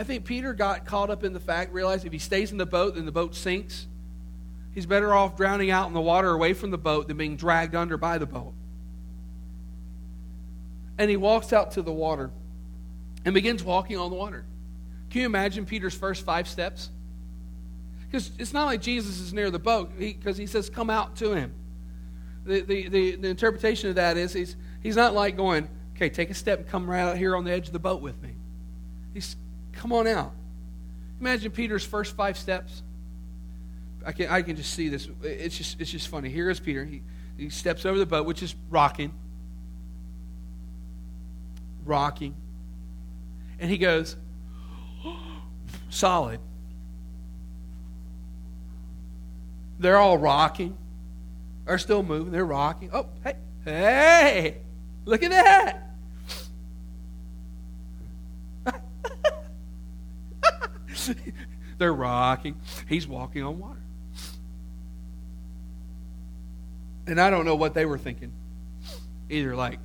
I 0.00 0.02
think 0.02 0.24
Peter 0.24 0.54
got 0.54 0.86
caught 0.86 1.10
up 1.10 1.24
in 1.24 1.34
the 1.34 1.40
fact, 1.40 1.74
realized 1.74 2.06
if 2.06 2.12
he 2.12 2.18
stays 2.18 2.52
in 2.52 2.56
the 2.56 2.64
boat, 2.64 2.94
then 2.94 3.04
the 3.04 3.12
boat 3.12 3.34
sinks. 3.34 3.86
He's 4.72 4.86
better 4.86 5.12
off 5.12 5.36
drowning 5.36 5.70
out 5.70 5.88
in 5.88 5.92
the 5.92 6.00
water 6.00 6.30
away 6.30 6.54
from 6.54 6.70
the 6.70 6.78
boat 6.78 7.06
than 7.06 7.18
being 7.18 7.36
dragged 7.36 7.74
under 7.74 7.98
by 7.98 8.16
the 8.16 8.24
boat. 8.24 8.54
And 10.96 11.10
he 11.10 11.18
walks 11.18 11.52
out 11.52 11.72
to 11.72 11.82
the 11.82 11.92
water 11.92 12.30
and 13.26 13.34
begins 13.34 13.62
walking 13.62 13.98
on 13.98 14.08
the 14.08 14.16
water. 14.16 14.46
Can 15.10 15.20
you 15.20 15.26
imagine 15.26 15.66
Peter's 15.66 15.94
first 15.94 16.24
five 16.24 16.48
steps? 16.48 16.88
Because 18.10 18.30
it's 18.38 18.54
not 18.54 18.64
like 18.64 18.80
Jesus 18.80 19.20
is 19.20 19.34
near 19.34 19.50
the 19.50 19.58
boat, 19.58 19.98
because 19.98 20.38
he, 20.38 20.44
he, 20.44 20.46
says, 20.46 20.70
Come 20.70 20.88
out 20.88 21.16
to 21.16 21.34
him. 21.34 21.52
The, 22.46 22.62
the, 22.62 22.88
the, 22.88 23.16
the, 23.16 23.28
interpretation 23.28 23.90
of 23.90 23.96
that 23.96 24.16
is 24.16 24.32
he's, 24.32 24.56
he's 24.82 24.96
not 24.96 25.12
like 25.12 25.36
going, 25.36 25.68
Okay, 25.94 26.08
take 26.08 26.30
a 26.30 26.34
step 26.34 26.60
and 26.60 26.66
come 26.66 26.88
right 26.88 27.02
out 27.02 27.18
here 27.18 27.36
on 27.36 27.44
the 27.44 27.52
edge 27.52 27.66
of 27.66 27.74
the 27.74 27.78
boat 27.78 28.00
with 28.00 28.22
me. 28.22 28.30
He's, 29.12 29.36
Come 29.72 29.92
on 29.92 30.06
out. 30.06 30.32
Imagine 31.20 31.52
Peter's 31.52 31.84
first 31.84 32.16
five 32.16 32.36
steps. 32.38 32.82
I 34.04 34.12
can, 34.12 34.30
I 34.30 34.42
can 34.42 34.56
just 34.56 34.72
see 34.72 34.88
this. 34.88 35.08
It's 35.22 35.56
just, 35.56 35.80
it's 35.80 35.90
just 35.90 36.08
funny. 36.08 36.30
Here 36.30 36.48
is 36.48 36.58
Peter. 36.58 36.84
He, 36.84 37.02
he 37.36 37.50
steps 37.50 37.84
over 37.84 37.98
the 37.98 38.06
boat, 38.06 38.26
which 38.26 38.42
is 38.42 38.54
rocking. 38.70 39.12
Rocking. 41.84 42.34
And 43.58 43.70
he 43.70 43.76
goes, 43.76 44.16
solid. 45.90 46.40
They're 49.78 49.98
all 49.98 50.18
rocking. 50.18 50.76
They're 51.66 51.78
still 51.78 52.02
moving. 52.02 52.32
They're 52.32 52.44
rocking. 52.44 52.90
Oh, 52.92 53.06
hey, 53.22 53.36
hey, 53.64 54.56
look 55.04 55.22
at 55.22 55.30
that. 55.30 55.89
They're 61.78 61.94
rocking. 61.94 62.60
He's 62.88 63.06
walking 63.06 63.42
on 63.42 63.58
water. 63.58 63.80
And 67.06 67.20
I 67.20 67.30
don't 67.30 67.44
know 67.44 67.56
what 67.56 67.74
they 67.74 67.86
were 67.86 67.98
thinking. 67.98 68.32
Either 69.28 69.56
like, 69.56 69.78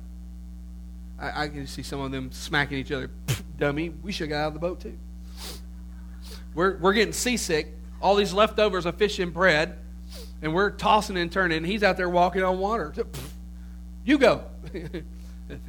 I, 1.18 1.44
I 1.44 1.48
can 1.48 1.66
see 1.66 1.82
some 1.82 2.00
of 2.00 2.12
them 2.12 2.30
smacking 2.32 2.78
each 2.78 2.92
other. 2.92 3.10
Dummy, 3.58 3.88
we 3.88 4.12
should 4.12 4.28
get 4.28 4.36
out 4.36 4.48
of 4.48 4.54
the 4.54 4.60
boat 4.60 4.80
too. 4.80 4.98
We're, 6.54 6.76
we're 6.78 6.92
getting 6.92 7.12
seasick. 7.12 7.72
All 8.00 8.14
these 8.14 8.32
leftovers 8.32 8.86
of 8.86 8.96
fish 8.96 9.18
and 9.18 9.32
bread 9.32 9.78
and 10.42 10.54
we're 10.54 10.70
tossing 10.70 11.16
and 11.16 11.30
turning, 11.30 11.58
and 11.58 11.66
he's 11.66 11.82
out 11.82 11.96
there 11.96 12.08
walking 12.08 12.42
on 12.42 12.58
water. 12.58 12.94
You 14.04 14.18
go. 14.18 14.44
no, 14.72 14.80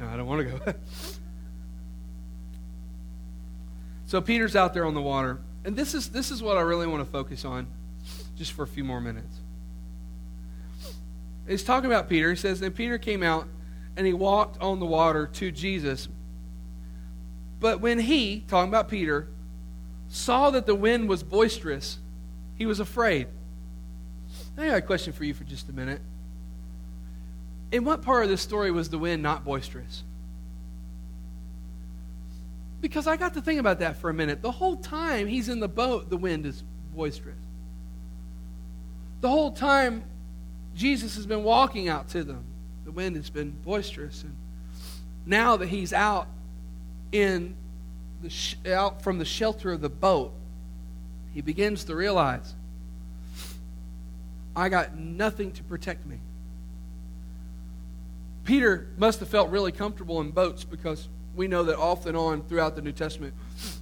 I 0.00 0.16
don't 0.16 0.26
want 0.26 0.48
to 0.48 0.58
go. 0.58 0.74
so 4.08 4.22
Peter's 4.22 4.56
out 4.56 4.72
there 4.72 4.86
on 4.86 4.94
the 4.94 5.02
water, 5.02 5.38
and 5.66 5.76
this 5.76 5.92
is 5.92 6.08
this 6.08 6.30
is 6.30 6.42
what 6.42 6.56
I 6.56 6.62
really 6.62 6.86
want 6.86 7.04
to 7.04 7.10
focus 7.10 7.44
on, 7.44 7.66
just 8.36 8.52
for 8.52 8.62
a 8.62 8.66
few 8.66 8.82
more 8.82 9.02
minutes. 9.02 9.36
He's 11.46 11.62
talking 11.62 11.90
about 11.90 12.08
Peter. 12.08 12.30
He 12.30 12.36
says, 12.36 12.60
Then 12.60 12.72
Peter 12.72 12.96
came 12.96 13.22
out 13.22 13.46
and 13.98 14.06
he 14.06 14.14
walked 14.14 14.60
on 14.62 14.80
the 14.80 14.86
water 14.86 15.26
to 15.34 15.50
Jesus. 15.50 16.08
But 17.60 17.80
when 17.80 17.98
he, 17.98 18.44
talking 18.48 18.70
about 18.70 18.88
Peter, 18.88 19.28
saw 20.08 20.48
that 20.50 20.64
the 20.64 20.74
wind 20.74 21.06
was 21.06 21.22
boisterous, 21.22 21.98
he 22.56 22.64
was 22.64 22.80
afraid. 22.80 23.26
I 24.56 24.68
got 24.68 24.78
a 24.78 24.82
question 24.82 25.12
for 25.12 25.24
you 25.24 25.34
for 25.34 25.44
just 25.44 25.68
a 25.68 25.72
minute. 25.72 26.00
In 27.72 27.84
what 27.84 28.00
part 28.00 28.24
of 28.24 28.30
this 28.30 28.40
story 28.40 28.70
was 28.70 28.88
the 28.88 28.98
wind 28.98 29.22
not 29.22 29.44
boisterous? 29.44 30.02
Because 32.80 33.06
I 33.06 33.16
got 33.16 33.34
to 33.34 33.40
think 33.40 33.58
about 33.58 33.80
that 33.80 33.96
for 33.96 34.08
a 34.10 34.14
minute. 34.14 34.40
The 34.42 34.52
whole 34.52 34.76
time 34.76 35.26
he's 35.26 35.48
in 35.48 35.60
the 35.60 35.68
boat, 35.68 36.10
the 36.10 36.16
wind 36.16 36.46
is 36.46 36.62
boisterous. 36.94 37.38
The 39.20 39.28
whole 39.28 39.50
time 39.50 40.04
Jesus 40.74 41.16
has 41.16 41.26
been 41.26 41.42
walking 41.42 41.88
out 41.88 42.08
to 42.10 42.22
them, 42.22 42.44
the 42.84 42.92
wind 42.92 43.16
has 43.16 43.30
been 43.30 43.50
boisterous. 43.50 44.22
And 44.22 44.36
now 45.26 45.56
that 45.56 45.68
he's 45.68 45.92
out 45.92 46.28
in 47.10 47.56
the 48.22 48.30
sh- 48.30 48.56
out 48.66 49.02
from 49.02 49.18
the 49.18 49.24
shelter 49.24 49.72
of 49.72 49.80
the 49.80 49.88
boat, 49.88 50.32
he 51.34 51.40
begins 51.40 51.84
to 51.84 51.96
realize 51.96 52.54
I 54.54 54.68
got 54.68 54.96
nothing 54.96 55.52
to 55.52 55.62
protect 55.64 56.06
me. 56.06 56.18
Peter 58.44 58.88
must 58.96 59.20
have 59.20 59.28
felt 59.28 59.50
really 59.50 59.72
comfortable 59.72 60.20
in 60.20 60.30
boats 60.30 60.64
because 60.64 61.08
we 61.38 61.46
know 61.46 61.62
that 61.62 61.78
off 61.78 62.04
and 62.06 62.16
on 62.16 62.42
throughout 62.42 62.74
the 62.74 62.82
New 62.82 62.92
Testament, 62.92 63.32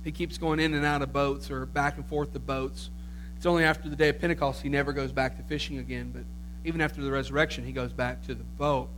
he 0.04 0.12
keeps 0.12 0.36
going 0.36 0.60
in 0.60 0.74
and 0.74 0.84
out 0.84 1.00
of 1.00 1.12
boats 1.12 1.50
or 1.50 1.64
back 1.64 1.96
and 1.96 2.06
forth 2.06 2.34
to 2.34 2.38
boats. 2.38 2.90
It's 3.34 3.46
only 3.46 3.64
after 3.64 3.88
the 3.88 3.96
day 3.96 4.10
of 4.10 4.20
Pentecost 4.20 4.60
he 4.60 4.68
never 4.68 4.92
goes 4.92 5.10
back 5.10 5.38
to 5.38 5.42
fishing 5.42 5.78
again, 5.78 6.12
but 6.14 6.24
even 6.64 6.82
after 6.82 7.00
the 7.00 7.10
resurrection, 7.10 7.64
he 7.64 7.72
goes 7.72 7.92
back 7.92 8.24
to 8.26 8.34
the 8.34 8.44
boat. 8.44 8.90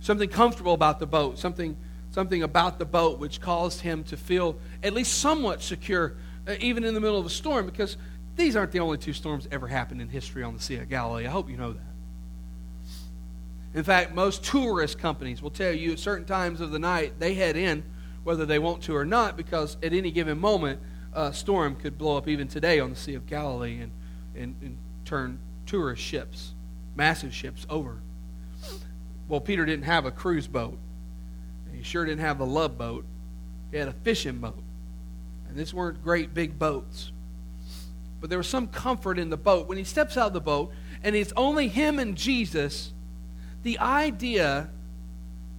Something 0.00 0.28
comfortable 0.28 0.74
about 0.74 0.98
the 0.98 1.06
boat, 1.06 1.38
something, 1.38 1.74
something 2.10 2.42
about 2.42 2.78
the 2.78 2.84
boat 2.84 3.18
which 3.18 3.40
caused 3.40 3.80
him 3.80 4.04
to 4.04 4.16
feel 4.18 4.56
at 4.82 4.92
least 4.92 5.18
somewhat 5.18 5.62
secure, 5.62 6.16
uh, 6.46 6.56
even 6.60 6.84
in 6.84 6.92
the 6.92 7.00
middle 7.00 7.18
of 7.18 7.24
a 7.24 7.30
storm, 7.30 7.64
because 7.64 7.96
these 8.36 8.56
aren't 8.56 8.72
the 8.72 8.80
only 8.80 8.98
two 8.98 9.14
storms 9.14 9.48
ever 9.50 9.68
happened 9.68 10.02
in 10.02 10.08
history 10.10 10.42
on 10.42 10.52
the 10.52 10.60
Sea 10.60 10.76
of 10.76 10.90
Galilee. 10.90 11.26
I 11.26 11.30
hope 11.30 11.48
you 11.48 11.56
know 11.56 11.72
that. 11.72 11.93
In 13.74 13.82
fact, 13.82 14.14
most 14.14 14.44
tourist 14.44 14.98
companies 14.98 15.42
will 15.42 15.50
tell 15.50 15.72
you 15.72 15.92
at 15.92 15.98
certain 15.98 16.24
times 16.24 16.60
of 16.60 16.70
the 16.70 16.78
night 16.78 17.14
they 17.18 17.34
head 17.34 17.56
in, 17.56 17.82
whether 18.22 18.46
they 18.46 18.60
want 18.60 18.82
to 18.84 18.94
or 18.94 19.04
not, 19.04 19.36
because 19.36 19.76
at 19.82 19.92
any 19.92 20.12
given 20.12 20.38
moment, 20.38 20.80
a 21.12 21.32
storm 21.32 21.74
could 21.74 21.98
blow 21.98 22.16
up 22.16 22.28
even 22.28 22.46
today 22.46 22.78
on 22.78 22.90
the 22.90 22.96
Sea 22.96 23.14
of 23.14 23.26
Galilee 23.26 23.80
and, 23.80 23.92
and, 24.36 24.54
and 24.62 24.78
turn 25.04 25.40
tourist 25.66 26.02
ships, 26.02 26.54
massive 26.94 27.34
ships, 27.34 27.66
over. 27.68 27.98
Well, 29.28 29.40
Peter 29.40 29.66
didn't 29.66 29.84
have 29.84 30.06
a 30.06 30.10
cruise 30.10 30.46
boat. 30.46 30.78
He 31.72 31.82
sure 31.82 32.04
didn't 32.04 32.20
have 32.20 32.40
a 32.40 32.44
love 32.44 32.78
boat. 32.78 33.04
He 33.72 33.78
had 33.78 33.88
a 33.88 33.92
fishing 33.92 34.38
boat. 34.38 34.62
And 35.48 35.56
these 35.56 35.74
weren't 35.74 36.02
great 36.02 36.32
big 36.32 36.58
boats. 36.58 37.10
But 38.20 38.30
there 38.30 38.38
was 38.38 38.46
some 38.46 38.68
comfort 38.68 39.18
in 39.18 39.30
the 39.30 39.36
boat. 39.36 39.68
When 39.68 39.76
he 39.76 39.84
steps 39.84 40.16
out 40.16 40.28
of 40.28 40.32
the 40.32 40.40
boat 40.40 40.72
and 41.02 41.16
it's 41.16 41.32
only 41.36 41.68
him 41.68 41.98
and 41.98 42.16
Jesus, 42.16 42.93
the 43.64 43.80
idea 43.80 44.68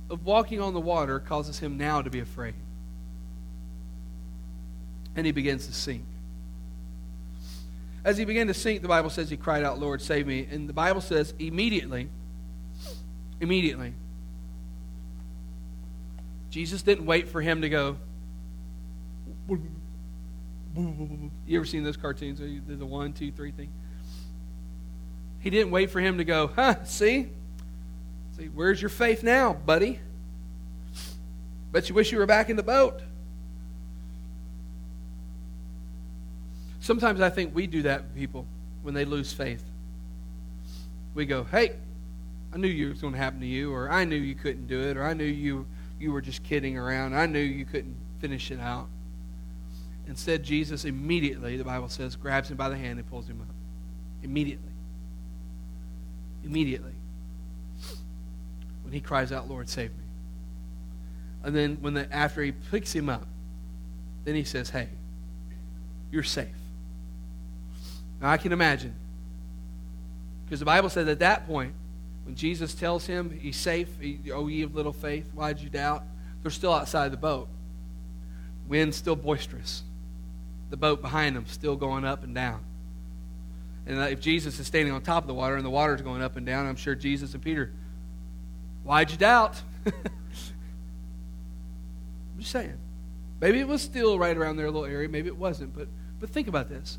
of 0.10 0.24
walking 0.24 0.62
on 0.62 0.74
the 0.74 0.80
water 0.80 1.20
causes 1.20 1.60
him 1.60 1.78
now 1.78 2.02
to 2.02 2.10
be 2.10 2.20
afraid. 2.20 2.54
And 5.15 5.26
he 5.26 5.32
begins 5.32 5.68
to 5.68 5.74
sink. 5.74 6.06
As 8.04 8.18
he 8.18 8.24
began 8.26 8.48
to 8.48 8.54
sink, 8.54 8.82
the 8.82 8.88
Bible 8.88 9.10
says 9.10 9.30
he 9.30 9.38
cried 9.38 9.63
out, 9.63 9.80
Lord, 9.80 10.02
save 10.02 10.28
me. 10.28 10.48
And 10.50 10.70
the 10.70 10.74
Bible 10.74 11.02
says 11.02 11.34
immediately, 11.39 12.08
immediately, 13.41 13.94
Jesus 16.52 16.84
didn't 16.84 17.06
wait 17.06 17.28
for 17.28 17.41
him 17.41 17.62
to 17.62 17.70
go, 17.70 17.98
you 20.78 21.58
ever 21.58 21.65
seen 21.65 21.84
those 21.84 21.98
cartoons? 21.98 22.39
The 22.39 22.86
one, 22.86 23.13
two, 23.13 23.32
three 23.32 23.52
thing. 23.52 23.70
He 25.39 25.50
didn't 25.50 25.72
wait 25.72 25.89
for 25.89 26.00
him 26.00 26.18
to 26.18 26.24
go, 26.24 26.48
huh, 26.48 26.84
see? 26.84 27.30
See, 28.38 28.45
where's 28.48 28.82
your 28.82 28.89
faith 28.89 29.24
now, 29.24 29.54
buddy? 29.54 30.00
Bet 31.71 31.89
you 31.89 31.95
wish 31.95 32.12
you 32.12 32.17
were 32.17 32.26
back 32.26 32.50
in 32.50 32.56
the 32.56 32.63
boat. 32.63 33.02
Sometimes 36.80 37.21
I 37.21 37.30
think 37.30 37.56
we 37.56 37.65
do 37.65 37.82
that 37.84 38.15
people 38.15 38.45
when 38.84 38.93
they 38.93 39.06
lose 39.06 39.34
faith. 39.34 39.63
We 41.13 41.26
go, 41.26 41.45
hey, 41.45 41.74
I 42.54 42.58
knew 42.58 42.67
you 42.67 42.89
was 42.89 43.02
going 43.02 43.13
to 43.13 43.19
happen 43.19 43.39
to 43.39 43.45
you, 43.45 43.74
or 43.74 43.89
I 43.89 44.06
knew 44.06 44.17
you 44.17 44.36
couldn't 44.36 44.67
do 44.67 44.82
it, 44.82 44.98
or 44.98 45.04
I 45.04 45.13
knew 45.13 45.26
you 45.26 45.65
you 46.00 46.12
were 46.12 46.21
just 46.21 46.43
kidding 46.43 46.78
around. 46.78 47.15
I 47.15 47.26
knew 47.26 47.39
you 47.39 47.65
couldn't 47.65 47.95
finish 48.19 48.52
it 48.52 48.60
out. 48.60 48.88
Instead, 50.08 50.43
Jesus 50.43 50.84
immediately, 50.84 51.58
the 51.58 51.63
Bible 51.63 51.89
says, 51.89 52.15
grabs 52.15 52.52
him 52.52 52.58
by 52.58 52.69
the 52.69 52.78
hand 52.78 53.00
and 53.00 53.10
pulls 53.10 53.28
him 53.28 53.39
up. 53.41 53.56
Immediately. 54.21 54.71
Immediately. 56.43 56.95
When 58.86 58.93
he 58.93 59.02
cries 59.02 59.34
out, 59.34 59.50
Lord, 59.50 59.67
save 59.67 59.91
me. 59.91 60.04
And 61.43 61.54
then 61.54 61.78
when 61.82 61.93
the, 61.93 62.12
after 62.13 62.41
he 62.41 62.54
picks 62.54 62.93
him 62.93 63.10
up, 63.10 63.28
then 64.24 64.36
he 64.36 64.45
says, 64.45 64.69
Hey, 64.69 64.88
you're 66.12 66.24
safe. 66.24 66.48
Now 68.21 68.30
I 68.30 68.38
can 68.38 68.54
imagine. 68.54 68.95
Because 70.45 70.60
the 70.60 70.65
Bible 70.65 70.89
says 70.89 71.08
at 71.10 71.19
that 71.19 71.45
point, 71.48 71.74
when 72.24 72.36
Jesus 72.36 72.74
tells 72.74 73.06
him 73.06 73.38
he's 73.41 73.58
safe, 73.58 73.89
he, 74.00 74.19
oh, 74.32 74.48
ye 74.48 74.62
of 74.62 74.74
little 74.74 74.93
faith, 74.93 75.30
why 75.34 75.52
did 75.52 75.62
you 75.62 75.69
doubt? 75.69 76.04
They're 76.41 76.52
still 76.52 76.74
outside 76.74 77.12
the 77.12 77.17
boat. 77.17 77.50
Wind's 78.67 78.95
still 78.95 79.15
boisterous 79.15 79.84
the 80.69 80.78
boat 80.78 81.02
behind 81.02 81.36
them 81.36 81.45
still 81.48 81.76
going 81.76 82.06
up 82.06 82.24
and 82.24 82.34
down. 82.34 82.63
And 83.86 84.00
uh, 84.00 84.04
if 84.04 84.19
Jesus 84.19 84.60
is 84.60 84.67
standing 84.67 84.93
on 84.93 85.02
top 85.02 85.24
of 85.24 85.28
the 85.28 85.34
water 85.34 85.56
and 85.56 85.65
the 85.65 85.69
water 85.69 85.93
is 85.93 86.02
going 86.02 86.21
up 86.21 86.38
and 86.38 86.45
down, 86.45 86.65
I'm 86.65 86.76
sure 86.76 86.95
Jesus 86.95 87.34
and 87.34 87.43
Peter, 87.43 87.71
why'd 88.86 89.12
you 89.12 89.17
doubt? 89.17 89.62
I'm 89.86 89.93
just 92.39 92.52
saying. 92.52 92.78
Maybe 93.41 93.60
it 93.60 93.67
was 93.67 93.82
still 93.82 94.17
right 94.17 94.36
around 94.36 94.56
their 94.56 94.71
little 94.71 94.86
area. 94.86 95.10
Maybe 95.10 95.28
it 95.28 95.36
wasn't. 95.36 95.76
But, 95.76 95.89
but 96.19 96.30
think 96.30 96.48
about 96.48 96.69
this. 96.69 96.98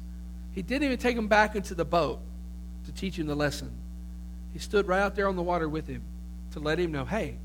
He 0.53 0.61
didn't 0.62 0.85
even 0.85 0.99
take 0.99 1.16
him 1.16 1.29
back 1.29 1.57
into 1.57 1.75
the 1.75 1.85
boat 1.85 2.20
to 2.85 2.92
teach 2.92 3.18
him 3.18 3.27
the 3.27 3.35
lesson. 3.35 3.70
He 4.53 4.59
stood 4.59 4.87
right 4.87 5.01
out 5.01 5.14
there 5.14 5.29
on 5.29 5.37
the 5.37 5.42
water 5.42 5.68
with 5.68 5.87
him 5.87 6.03
to 6.53 6.61
let 6.61 6.79
him 6.79 6.92
know 6.92 7.05
hey, 7.05 7.38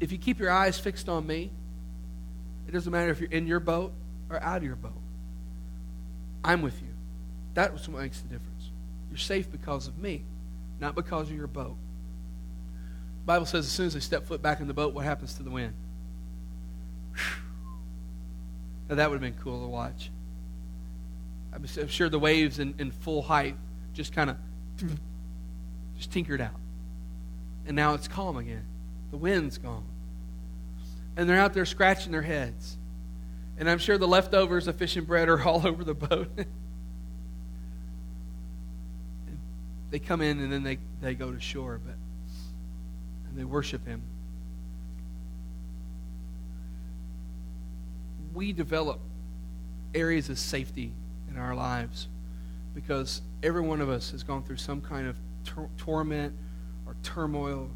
if 0.00 0.12
you 0.12 0.18
keep 0.18 0.38
your 0.38 0.50
eyes 0.50 0.78
fixed 0.78 1.08
on 1.08 1.26
me, 1.26 1.50
it 2.68 2.72
doesn't 2.72 2.92
matter 2.92 3.10
if 3.10 3.20
you're 3.20 3.30
in 3.30 3.46
your 3.46 3.60
boat 3.60 3.92
or 4.30 4.42
out 4.42 4.58
of 4.58 4.64
your 4.64 4.76
boat. 4.76 4.92
I'm 6.44 6.62
with 6.62 6.80
you. 6.82 6.88
That's 7.54 7.88
what 7.88 8.02
makes 8.02 8.20
the 8.20 8.28
difference. 8.28 8.70
You're 9.10 9.18
safe 9.18 9.50
because 9.50 9.88
of 9.88 9.98
me, 9.98 10.24
not 10.80 10.94
because 10.94 11.30
of 11.30 11.36
your 11.36 11.46
boat. 11.46 11.76
Bible 13.26 13.44
says 13.44 13.66
as 13.66 13.72
soon 13.72 13.86
as 13.86 13.94
they 13.94 14.00
step 14.00 14.26
foot 14.26 14.40
back 14.40 14.60
in 14.60 14.68
the 14.68 14.74
boat, 14.74 14.94
what 14.94 15.04
happens 15.04 15.34
to 15.34 15.42
the 15.42 15.50
wind? 15.50 15.74
Now 18.88 18.94
that 18.94 19.10
would 19.10 19.16
have 19.16 19.34
been 19.34 19.42
cool 19.42 19.62
to 19.62 19.68
watch. 19.68 20.10
I'm 21.52 21.66
sure 21.88 22.08
the 22.08 22.18
waves 22.18 22.58
in, 22.58 22.74
in 22.78 22.90
full 22.90 23.22
height 23.22 23.56
just 23.94 24.12
kind 24.12 24.30
of 24.30 24.36
just 25.96 26.12
tinkered 26.12 26.40
out. 26.40 26.60
And 27.66 27.74
now 27.74 27.94
it's 27.94 28.06
calm 28.06 28.36
again. 28.36 28.64
The 29.10 29.16
wind's 29.16 29.58
gone. 29.58 29.86
And 31.16 31.28
they're 31.28 31.40
out 31.40 31.54
there 31.54 31.64
scratching 31.64 32.12
their 32.12 32.22
heads. 32.22 32.76
And 33.58 33.68
I'm 33.68 33.78
sure 33.78 33.96
the 33.96 34.06
leftovers 34.06 34.68
of 34.68 34.76
fish 34.76 34.96
and 34.96 35.06
bread 35.06 35.28
are 35.28 35.42
all 35.46 35.66
over 35.66 35.82
the 35.82 35.94
boat. 35.94 36.28
they 39.90 39.98
come 39.98 40.20
in 40.20 40.38
and 40.40 40.52
then 40.52 40.62
they, 40.62 40.78
they 41.00 41.14
go 41.14 41.32
to 41.32 41.40
shore, 41.40 41.80
but 41.84 41.94
and 43.36 43.42
they 43.42 43.44
worship 43.44 43.86
him. 43.86 44.00
We 48.32 48.54
develop 48.54 48.98
areas 49.94 50.30
of 50.30 50.38
safety 50.38 50.92
in 51.30 51.36
our 51.36 51.54
lives 51.54 52.08
because 52.74 53.20
every 53.42 53.60
one 53.60 53.82
of 53.82 53.90
us 53.90 54.10
has 54.12 54.22
gone 54.22 54.42
through 54.42 54.56
some 54.56 54.80
kind 54.80 55.06
of 55.06 55.16
tor- 55.44 55.68
torment 55.76 56.34
or 56.86 56.96
turmoil 57.02 57.68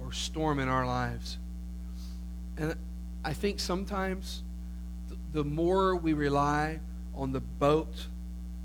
or 0.00 0.12
storm 0.12 0.58
in 0.58 0.68
our 0.68 0.84
lives. 0.84 1.38
And 2.56 2.74
I 3.24 3.34
think 3.34 3.60
sometimes 3.60 4.42
the 5.32 5.44
more 5.44 5.94
we 5.94 6.12
rely 6.12 6.80
on 7.14 7.30
the 7.30 7.40
boat 7.40 8.08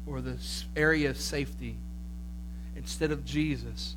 or 0.07 0.19
the 0.21 0.37
area 0.75 1.11
of 1.11 1.17
safety 1.17 1.77
instead 2.75 3.11
of 3.11 3.23
Jesus, 3.23 3.95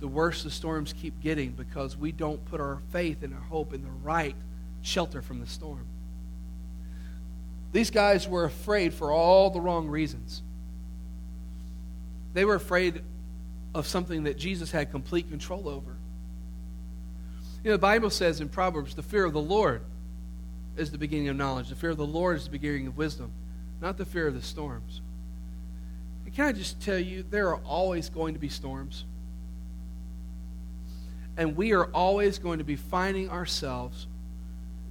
the 0.00 0.08
worse 0.08 0.42
the 0.42 0.50
storms 0.50 0.92
keep 0.92 1.20
getting 1.20 1.52
because 1.52 1.96
we 1.96 2.12
don't 2.12 2.44
put 2.46 2.60
our 2.60 2.80
faith 2.90 3.22
and 3.22 3.32
our 3.32 3.40
hope 3.40 3.72
in 3.72 3.82
the 3.82 3.90
right 4.02 4.36
shelter 4.82 5.22
from 5.22 5.40
the 5.40 5.46
storm. 5.46 5.86
These 7.72 7.90
guys 7.90 8.28
were 8.28 8.44
afraid 8.44 8.94
for 8.94 9.10
all 9.10 9.50
the 9.50 9.60
wrong 9.60 9.88
reasons. 9.88 10.42
They 12.34 12.44
were 12.44 12.54
afraid 12.54 13.02
of 13.74 13.86
something 13.86 14.24
that 14.24 14.38
Jesus 14.38 14.70
had 14.70 14.90
complete 14.90 15.28
control 15.28 15.68
over. 15.68 15.96
You 17.64 17.70
know, 17.70 17.76
the 17.76 17.78
Bible 17.78 18.10
says 18.10 18.40
in 18.40 18.48
Proverbs, 18.48 18.94
the 18.94 19.02
fear 19.02 19.24
of 19.24 19.32
the 19.32 19.40
Lord 19.40 19.82
is 20.76 20.90
the 20.90 20.98
beginning 20.98 21.28
of 21.28 21.36
knowledge. 21.36 21.68
The 21.68 21.74
fear 21.74 21.90
of 21.90 21.96
the 21.96 22.06
Lord 22.06 22.36
is 22.36 22.44
the 22.44 22.50
beginning 22.50 22.86
of 22.86 22.96
wisdom, 22.96 23.32
not 23.80 23.96
the 23.96 24.04
fear 24.04 24.28
of 24.28 24.34
the 24.34 24.42
storms. 24.42 25.00
And 26.24 26.34
can 26.34 26.46
I 26.46 26.52
just 26.52 26.80
tell 26.80 26.98
you, 26.98 27.24
there 27.28 27.48
are 27.48 27.60
always 27.64 28.08
going 28.08 28.34
to 28.34 28.40
be 28.40 28.48
storms. 28.48 29.04
And 31.36 31.56
we 31.56 31.72
are 31.72 31.84
always 31.86 32.38
going 32.38 32.58
to 32.58 32.64
be 32.64 32.76
finding 32.76 33.30
ourselves 33.30 34.06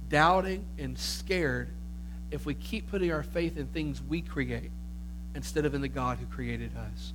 doubting 0.08 0.64
and 0.78 0.96
scared 0.96 1.68
if 2.30 2.46
we 2.46 2.54
keep 2.54 2.90
putting 2.90 3.12
our 3.12 3.22
faith 3.22 3.56
in 3.56 3.66
things 3.66 4.00
we 4.02 4.20
create 4.20 4.70
instead 5.34 5.64
of 5.64 5.74
in 5.74 5.80
the 5.80 5.88
God 5.88 6.18
who 6.18 6.26
created 6.26 6.70
us. 6.76 7.12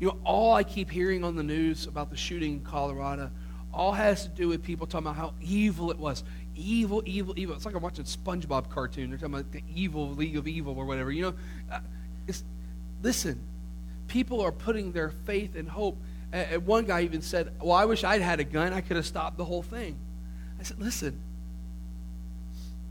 You 0.00 0.08
know, 0.08 0.18
all 0.24 0.54
I 0.54 0.64
keep 0.64 0.90
hearing 0.90 1.24
on 1.24 1.36
the 1.36 1.42
news 1.42 1.86
about 1.86 2.10
the 2.10 2.16
shooting 2.16 2.54
in 2.54 2.60
Colorado 2.60 3.30
all 3.72 3.92
has 3.92 4.24
to 4.24 4.28
do 4.28 4.48
with 4.48 4.62
people 4.62 4.86
talking 4.86 5.06
about 5.06 5.16
how 5.16 5.34
evil 5.40 5.90
it 5.90 5.98
was 5.98 6.22
evil, 6.56 7.02
evil, 7.06 7.34
evil. 7.36 7.54
It's 7.54 7.64
like 7.64 7.74
I'm 7.74 7.82
watching 7.82 8.04
SpongeBob 8.04 8.70
cartoon. 8.70 9.10
They're 9.10 9.18
talking 9.18 9.34
about 9.34 9.52
the 9.52 9.62
evil 9.74 10.10
League 10.10 10.36
of 10.36 10.46
Evil 10.46 10.76
or 10.78 10.84
whatever. 10.84 11.10
You 11.10 11.22
know, 11.22 11.34
uh, 11.70 11.80
it's, 12.26 12.44
listen, 13.02 13.40
people 14.08 14.40
are 14.40 14.52
putting 14.52 14.92
their 14.92 15.10
faith 15.10 15.56
and 15.56 15.68
hope. 15.68 15.98
And 16.34 16.66
one 16.66 16.84
guy 16.84 17.02
even 17.02 17.22
said, 17.22 17.52
"Well, 17.62 17.76
I 17.76 17.84
wish 17.84 18.02
I'd 18.02 18.20
had 18.20 18.40
a 18.40 18.44
gun. 18.44 18.72
I 18.72 18.80
could 18.80 18.96
have 18.96 19.06
stopped 19.06 19.36
the 19.36 19.44
whole 19.44 19.62
thing." 19.62 19.96
I 20.58 20.64
said, 20.64 20.80
"Listen, 20.80 21.20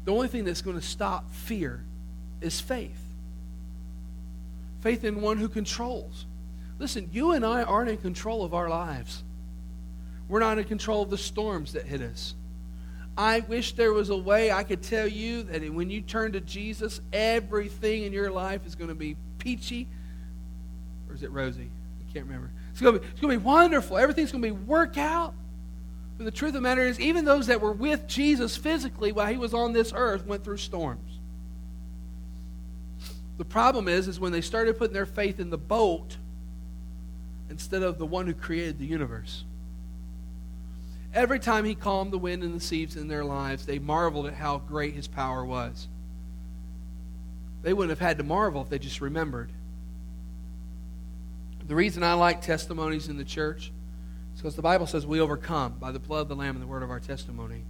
the 0.05 0.13
only 0.13 0.29
thing 0.29 0.45
that's 0.45 0.61
going 0.61 0.77
to 0.77 0.85
stop 0.85 1.29
fear 1.29 1.83
is 2.39 2.61
faith. 2.61 3.01
Faith 4.79 5.03
in 5.03 5.21
one 5.21 5.39
who 5.39 5.49
controls. 5.49 6.25
Listen, 6.79 7.09
you 7.11 7.31
and 7.31 7.45
I 7.45 7.63
aren't 7.63 7.89
in 7.89 7.97
control 7.97 8.45
of 8.45 8.53
our 8.53 8.69
lives. 8.69 9.23
We're 10.29 10.39
not 10.39 10.57
in 10.57 10.63
control 10.63 11.03
of 11.03 11.09
the 11.09 11.17
storms 11.17 11.73
that 11.73 11.85
hit 11.85 12.01
us." 12.01 12.35
I 13.17 13.41
wish 13.41 13.73
there 13.73 13.91
was 13.91 14.09
a 14.09 14.17
way 14.17 14.53
I 14.53 14.63
could 14.63 14.81
tell 14.81 15.05
you 15.05 15.43
that 15.43 15.61
when 15.73 15.89
you 15.89 15.99
turn 15.99 16.31
to 16.31 16.39
Jesus, 16.39 17.01
everything 17.11 18.03
in 18.03 18.13
your 18.13 18.31
life 18.31 18.65
is 18.65 18.73
going 18.73 18.87
to 18.87 18.95
be 18.95 19.17
peachy. 19.37 19.87
Or 21.09 21.13
is 21.13 21.23
it 21.23 21.31
rosy? 21.31 21.69
I 21.99 22.13
can't 22.13 22.25
remember. 22.25 22.49
It's 22.73 22.81
going 22.81 22.97
be, 22.97 23.05
it's 23.05 23.21
going 23.21 23.33
to 23.33 23.39
be 23.39 23.45
wonderful. 23.45 23.97
Everything's 23.97 24.31
going 24.31 24.41
to 24.41 24.47
be 24.47 24.51
work 24.51 24.97
out. 24.97 25.35
But 26.17 26.25
the 26.25 26.31
truth 26.31 26.49
of 26.49 26.55
the 26.55 26.61
matter 26.61 26.81
is, 26.81 26.99
even 26.99 27.23
those 27.23 27.47
that 27.47 27.61
were 27.61 27.71
with 27.71 28.07
Jesus 28.07 28.57
physically 28.57 29.11
while 29.11 29.27
he 29.27 29.37
was 29.37 29.53
on 29.53 29.73
this 29.73 29.93
earth 29.95 30.25
went 30.25 30.43
through 30.43 30.57
storms. 30.57 31.19
The 33.37 33.45
problem 33.45 33.87
is, 33.87 34.07
is 34.07 34.19
when 34.19 34.31
they 34.31 34.41
started 34.41 34.77
putting 34.77 34.93
their 34.93 35.05
faith 35.05 35.39
in 35.39 35.51
the 35.51 35.57
boat 35.57 36.17
instead 37.49 37.83
of 37.83 37.99
the 37.99 38.05
one 38.05 38.25
who 38.25 38.33
created 38.33 38.79
the 38.79 38.85
universe. 38.85 39.43
Every 41.13 41.39
time 41.39 41.65
he 41.65 41.75
calmed 41.75 42.11
the 42.11 42.17
wind 42.17 42.41
and 42.41 42.55
the 42.55 42.59
seas 42.59 42.95
in 42.95 43.07
their 43.07 43.23
lives, 43.23 43.67
they 43.67 43.77
marveled 43.77 44.25
at 44.25 44.33
how 44.33 44.57
great 44.57 44.95
his 44.95 45.07
power 45.07 45.45
was. 45.45 45.87
They 47.61 47.73
wouldn't 47.73 47.91
have 47.91 48.05
had 48.05 48.17
to 48.17 48.23
marvel 48.23 48.63
if 48.63 48.69
they 48.69 48.79
just 48.79 48.99
remembered. 48.99 49.51
The 51.65 51.75
reason 51.75 52.03
I 52.03 52.13
like 52.13 52.41
testimonies 52.41 53.07
in 53.07 53.17
the 53.17 53.23
church 53.23 53.71
is 54.33 54.41
because 54.41 54.55
the 54.55 54.61
Bible 54.61 54.85
says 54.85 55.05
we 55.05 55.19
overcome 55.19 55.77
by 55.79 55.91
the 55.91 55.99
blood 55.99 56.21
of 56.21 56.27
the 56.27 56.35
Lamb 56.35 56.55
and 56.55 56.61
the 56.61 56.67
word 56.67 56.83
of 56.83 56.89
our 56.89 56.99
testimony. 56.99 57.63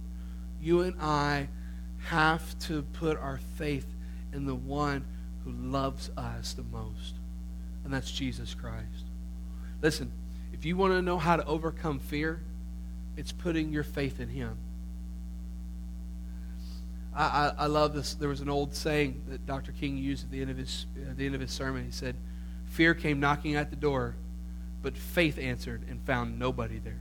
You 0.60 0.80
and 0.80 1.00
I 1.00 1.48
have 2.06 2.58
to 2.60 2.82
put 2.82 3.18
our 3.18 3.38
faith 3.56 3.86
in 4.32 4.46
the 4.46 4.54
one 4.54 5.04
who 5.44 5.52
loves 5.52 6.10
us 6.16 6.54
the 6.54 6.64
most, 6.64 7.14
and 7.84 7.92
that's 7.92 8.10
Jesus 8.10 8.54
Christ. 8.54 9.06
Listen, 9.80 10.10
if 10.52 10.64
you 10.64 10.76
want 10.76 10.94
to 10.94 11.02
know 11.02 11.18
how 11.18 11.36
to 11.36 11.44
overcome 11.44 11.98
fear, 11.98 12.42
it's 13.16 13.32
putting 13.32 13.72
your 13.72 13.84
faith 13.84 14.18
in 14.18 14.28
Him. 14.28 14.56
I, 17.14 17.24
I, 17.24 17.52
I, 17.58 17.66
love 17.66 17.94
this. 17.94 18.14
There 18.14 18.28
was 18.28 18.40
an 18.40 18.48
old 18.48 18.74
saying 18.74 19.22
that 19.28 19.46
Dr. 19.46 19.72
King 19.72 19.96
used 19.96 20.24
at 20.24 20.30
the 20.32 20.40
end 20.40 20.50
of 20.50 20.56
his, 20.56 20.86
at 21.08 21.16
the 21.16 21.26
end 21.26 21.34
of 21.34 21.40
his 21.40 21.52
sermon. 21.52 21.84
He 21.84 21.92
said, 21.92 22.16
Fear 22.74 22.94
came 22.94 23.20
knocking 23.20 23.54
at 23.54 23.70
the 23.70 23.76
door, 23.76 24.16
but 24.82 24.96
faith 24.98 25.38
answered 25.38 25.82
and 25.88 26.02
found 26.02 26.40
nobody 26.40 26.80
there. 26.80 26.98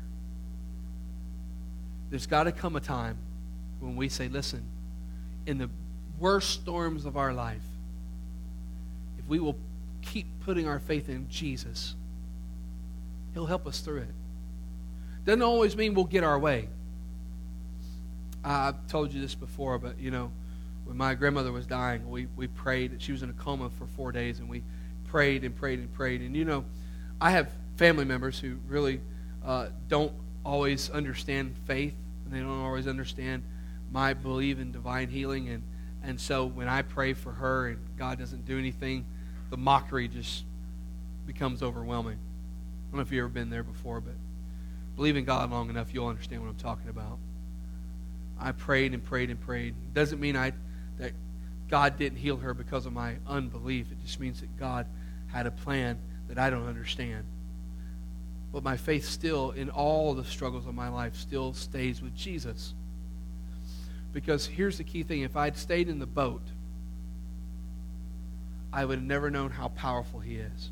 There's 2.12 2.28
got 2.28 2.44
to 2.44 2.52
come 2.52 2.76
a 2.76 2.80
time 2.80 3.18
when 3.80 3.96
we 3.96 4.08
say, 4.08 4.28
Listen, 4.28 4.64
in 5.48 5.58
the 5.58 5.72
worst 6.20 6.52
storms 6.52 7.06
of 7.06 7.18
our 7.18 7.34
life, 7.34 7.64
if 9.18 9.28
we 9.28 9.40
will 9.40 9.58
keep 10.04 10.28
putting 10.42 10.68
our 10.68 10.78
faith 10.78 11.10
in 11.10 11.28
Jesus, 11.28 11.96
He'll 13.34 13.48
help 13.48 13.66
us 13.66 13.80
through 13.80 14.02
it. 14.02 14.14
Doesn't 15.26 15.42
always 15.42 15.76
mean 15.76 15.96
we'll 15.96 16.06
get 16.06 16.24
our 16.24 16.38
way. 16.38 16.70
I've 18.44 18.86
told 18.86 19.12
you 19.12 19.20
this 19.20 19.34
before, 19.34 19.80
but 19.80 19.98
you 19.98 20.12
know, 20.12 20.32
when 20.86 20.98
my 20.98 21.16
grandmother 21.16 21.52
was 21.52 21.66
dying, 21.66 22.08
we, 22.12 22.28
we 22.36 22.46
prayed. 22.46 22.92
That 22.92 23.02
she 23.02 23.12
was 23.12 23.24
in 23.24 23.32
a 23.32 23.34
coma 23.34 23.72
for 23.72 23.88
four 23.88 24.12
days, 24.12 24.38
and 24.38 24.48
we 24.48 24.62
prayed 25.14 25.44
and 25.44 25.56
prayed 25.56 25.78
and 25.78 25.94
prayed. 25.94 26.22
And 26.22 26.36
you 26.36 26.44
know, 26.44 26.66
I 27.22 27.30
have 27.30 27.52
family 27.76 28.04
members 28.04 28.40
who 28.40 28.58
really 28.68 29.00
uh, 29.46 29.68
don't 29.88 30.12
always 30.44 30.90
understand 30.90 31.54
faith, 31.68 31.94
and 32.26 32.34
they 32.34 32.40
don't 32.40 32.64
always 32.64 32.88
understand 32.88 33.44
my 33.92 34.16
belief 34.16 34.60
in 34.60 34.72
divine 34.72 35.10
healing. 35.10 35.50
And, 35.50 35.62
and 36.04 36.20
so 36.20 36.48
when 36.48 36.68
I 36.68 36.82
pray 36.82 37.14
for 37.14 37.32
her 37.32 37.68
and 37.68 37.78
God 37.96 38.18
doesn't 38.18 38.48
do 38.48 38.58
anything, 38.58 39.06
the 39.52 39.58
mockery 39.58 40.08
just 40.08 40.46
becomes 41.28 41.62
overwhelming. 41.62 42.18
I 42.18 42.90
don't 42.90 42.96
know 42.98 43.02
if 43.04 43.12
you've 43.12 43.20
ever 43.20 43.30
been 43.30 43.52
there 43.52 43.62
before, 43.62 44.02
but 44.02 44.16
believe 44.96 45.16
in 45.16 45.26
God 45.26 45.52
long 45.52 45.70
enough, 45.70 45.94
you'll 45.94 46.08
understand 46.08 46.42
what 46.42 46.50
I'm 46.50 46.56
talking 46.56 46.90
about. 46.90 47.20
I 48.40 48.52
prayed 48.52 48.96
and 48.96 49.04
prayed 49.04 49.30
and 49.30 49.40
prayed. 49.40 49.76
It 49.80 49.94
doesn't 49.94 50.20
mean 50.20 50.36
I 50.36 50.54
that 50.98 51.12
God 51.70 52.00
didn't 52.00 52.18
heal 52.18 52.38
her 52.38 52.56
because 52.56 52.88
of 52.88 52.94
my 52.94 53.18
unbelief. 53.28 53.92
It 53.92 54.04
just 54.04 54.20
means 54.20 54.42
that 54.42 54.58
God 54.58 54.88
had 55.34 55.48
a 55.48 55.52
plan 55.52 55.98
that 56.30 56.38
I 56.38 56.50
don't 56.50 56.68
understand. 56.68 57.26
But 58.54 58.64
my 58.64 58.78
faith 58.78 59.06
still, 59.06 59.52
in 59.52 59.72
all 59.72 60.14
the 60.14 60.24
struggles 60.24 60.68
of 60.68 60.76
my 60.76 60.88
life, 60.88 61.16
still 61.16 61.54
stays 61.54 62.02
with 62.02 62.16
Jesus. 62.16 62.76
Because 64.14 64.46
here's 64.46 64.78
the 64.78 64.84
key 64.84 65.02
thing 65.02 65.22
if 65.22 65.36
I'd 65.36 65.58
stayed 65.58 65.90
in 65.90 65.98
the 65.98 66.06
boat, 66.06 66.44
I 68.72 68.86
would 68.86 69.00
have 69.00 69.08
never 69.08 69.32
known 69.32 69.50
how 69.50 69.70
powerful 69.70 70.20
He 70.20 70.36
is. 70.36 70.70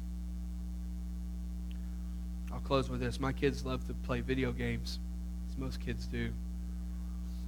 I'll 2.53 2.59
close 2.59 2.87
with 2.87 2.99
this. 2.99 3.19
My 3.19 3.33
kids 3.33 3.65
love 3.65 3.85
to 3.87 3.93
play 3.93 4.21
video 4.21 4.51
games, 4.51 4.99
as 5.49 5.57
most 5.57 5.79
kids 5.79 6.05
do. 6.05 6.31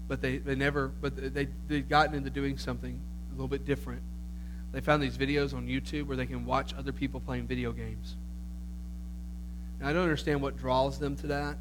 But 0.07 0.21
they, 0.21 0.37
they 0.37 0.55
never, 0.55 0.87
but 0.87 1.33
they, 1.33 1.47
they've 1.67 1.87
gotten 1.87 2.15
into 2.15 2.31
doing 2.31 2.57
something 2.57 2.99
a 3.29 3.31
little 3.33 3.47
bit 3.47 3.65
different. 3.65 4.01
They 4.73 4.81
found 4.81 5.01
these 5.01 5.17
videos 5.17 5.53
on 5.53 5.67
YouTube 5.67 6.07
where 6.07 6.17
they 6.17 6.25
can 6.25 6.45
watch 6.45 6.73
other 6.73 6.91
people 6.91 7.19
playing 7.19 7.45
video 7.45 7.71
games. 7.71 8.17
I 9.81 9.93
don't 9.93 10.03
understand 10.03 10.41
what 10.41 10.57
draws 10.57 10.97
them 10.97 11.15
to 11.17 11.27
that. 11.27 11.57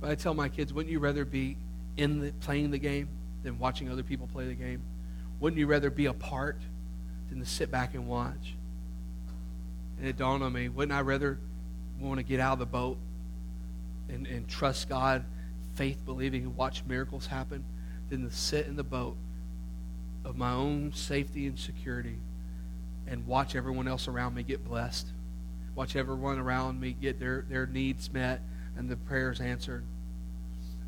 But 0.00 0.10
I 0.10 0.14
tell 0.14 0.32
my 0.32 0.48
kids, 0.48 0.72
wouldn't 0.72 0.90
you 0.90 0.98
rather 0.98 1.24
be 1.26 1.58
in 1.96 2.20
the, 2.20 2.32
playing 2.32 2.70
the 2.70 2.78
game 2.78 3.08
than 3.42 3.58
watching 3.58 3.90
other 3.90 4.02
people 4.02 4.26
play 4.26 4.46
the 4.46 4.54
game? 4.54 4.80
Wouldn't 5.40 5.58
you 5.58 5.66
rather 5.66 5.90
be 5.90 6.06
a 6.06 6.12
part 6.12 6.58
than 7.28 7.38
to 7.40 7.46
sit 7.46 7.70
back 7.70 7.94
and 7.94 8.08
watch? 8.08 8.54
And 9.98 10.08
it 10.08 10.16
dawned 10.16 10.42
on 10.42 10.54
me, 10.54 10.70
wouldn't 10.70 10.96
I 10.96 11.02
rather 11.02 11.38
want 12.00 12.18
to 12.18 12.22
get 12.22 12.40
out 12.40 12.54
of 12.54 12.58
the 12.60 12.66
boat 12.66 12.96
and, 14.08 14.26
and 14.26 14.48
trust 14.48 14.88
God, 14.88 15.24
faith 15.74 16.02
believing, 16.06 16.44
and 16.44 16.56
watch 16.56 16.82
miracles 16.86 17.26
happen 17.26 17.62
than 18.08 18.26
to 18.26 18.34
sit 18.34 18.66
in 18.66 18.76
the 18.76 18.84
boat 18.84 19.16
of 20.24 20.36
my 20.36 20.52
own 20.52 20.92
safety 20.92 21.46
and 21.46 21.58
security 21.58 22.18
and 23.06 23.26
watch 23.26 23.56
everyone 23.56 23.88
else 23.88 24.08
around 24.08 24.34
me 24.34 24.42
get 24.42 24.64
blessed. 24.64 25.06
Watch 25.74 25.96
everyone 25.96 26.38
around 26.38 26.80
me 26.80 26.92
get 26.92 27.18
their, 27.18 27.44
their 27.48 27.66
needs 27.66 28.12
met 28.12 28.40
and 28.76 28.88
the 28.88 28.96
prayers 28.96 29.40
answered. 29.40 29.84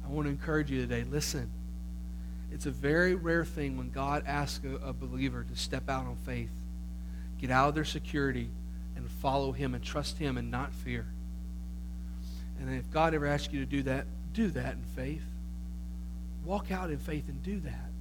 I 0.05 0.11
want 0.11 0.27
to 0.27 0.31
encourage 0.31 0.71
you 0.71 0.81
today 0.81 1.05
listen. 1.05 1.51
It's 2.53 2.67
a 2.67 2.71
very 2.71 3.15
rare 3.15 3.45
thing 3.45 3.79
when 3.79 3.91
God 3.91 4.25
asks 4.27 4.65
a, 4.65 4.89
a 4.89 4.93
believer 4.93 5.45
to 5.45 5.57
step 5.57 5.89
out 5.89 6.07
on 6.07 6.17
faith, 6.17 6.51
get 7.41 7.51
out 7.51 7.71
of 7.71 7.75
their 7.75 7.85
security, 7.85 8.51
and 8.95 9.11
follow 9.11 9.53
Him 9.53 9.75
and 9.75 9.83
trust 9.83 10.19
Him 10.19 10.37
and 10.37 10.51
not 10.51 10.73
fear. 10.73 11.07
And 12.61 12.75
if 12.75 12.91
God 12.91 13.15
ever 13.15 13.27
asks 13.27 13.53
you 13.53 13.61
to 13.61 13.67
do 13.67 13.83
that, 13.85 14.07
do 14.35 14.49
that 14.51 14.75
in 14.75 14.83
faith. 14.95 15.25
Walk 16.45 16.71
out 16.71 16.91
in 16.91 16.99
faith 16.99 17.29
and 17.29 17.43
do 17.43 17.61
that. 17.61 17.92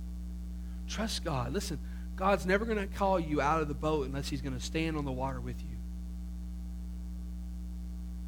Trust 0.91 1.23
God. 1.23 1.53
Listen, 1.53 1.79
God's 2.17 2.45
never 2.45 2.65
going 2.65 2.77
to 2.77 2.85
call 2.85 3.17
you 3.17 3.39
out 3.39 3.61
of 3.61 3.69
the 3.69 3.73
boat 3.73 4.05
unless 4.05 4.27
He's 4.27 4.41
going 4.41 4.53
to 4.53 4.63
stand 4.63 4.97
on 4.97 5.05
the 5.05 5.11
water 5.11 5.39
with 5.39 5.61
you. 5.61 5.77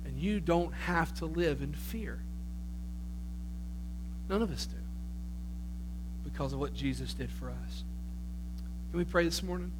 And 0.05 0.17
you 0.17 0.39
don't 0.39 0.73
have 0.73 1.13
to 1.15 1.25
live 1.25 1.61
in 1.61 1.73
fear. 1.73 2.23
None 4.29 4.41
of 4.41 4.49
us 4.49 4.65
do 4.65 4.77
because 6.23 6.53
of 6.53 6.59
what 6.59 6.73
Jesus 6.73 7.13
did 7.13 7.29
for 7.29 7.49
us. 7.49 7.83
Can 8.91 8.97
we 8.97 9.03
pray 9.03 9.25
this 9.25 9.43
morning? 9.43 9.73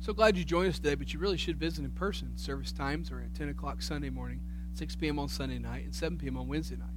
So 0.00 0.12
glad 0.12 0.36
you 0.36 0.44
joined 0.44 0.70
us 0.70 0.78
today, 0.80 0.96
but 0.96 1.12
you 1.12 1.20
really 1.20 1.36
should 1.36 1.56
visit 1.56 1.84
in 1.84 1.92
person. 1.92 2.36
Service 2.36 2.72
times 2.72 3.12
are 3.12 3.20
at 3.20 3.32
10 3.32 3.48
o'clock 3.50 3.80
Sunday 3.80 4.10
morning, 4.10 4.40
6 4.74 4.96
p.m. 4.96 5.20
on 5.20 5.28
Sunday 5.28 5.60
night, 5.60 5.84
and 5.84 5.94
7 5.94 6.18
p.m. 6.18 6.36
on 6.36 6.48
Wednesday 6.48 6.76
night. 6.76 6.88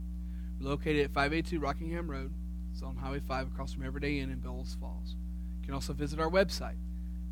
We're 0.60 0.70
located 0.70 1.06
at 1.06 1.14
582 1.14 1.60
Rockingham 1.60 2.10
Road. 2.10 2.34
It's 2.78 2.84
on 2.84 2.96
Highway 2.96 3.20
5 3.20 3.48
across 3.48 3.74
from 3.74 3.84
Everyday 3.84 4.20
Inn 4.20 4.30
in 4.30 4.38
Bellows 4.38 4.78
Falls. 4.80 5.16
You 5.62 5.66
can 5.66 5.74
also 5.74 5.94
visit 5.94 6.20
our 6.20 6.30
website, 6.30 6.76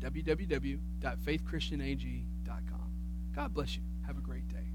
www.faithchristianag.com. 0.00 2.90
God 3.32 3.54
bless 3.54 3.76
you. 3.76 3.82
Have 4.08 4.18
a 4.18 4.20
great 4.20 4.48
day. 4.48 4.72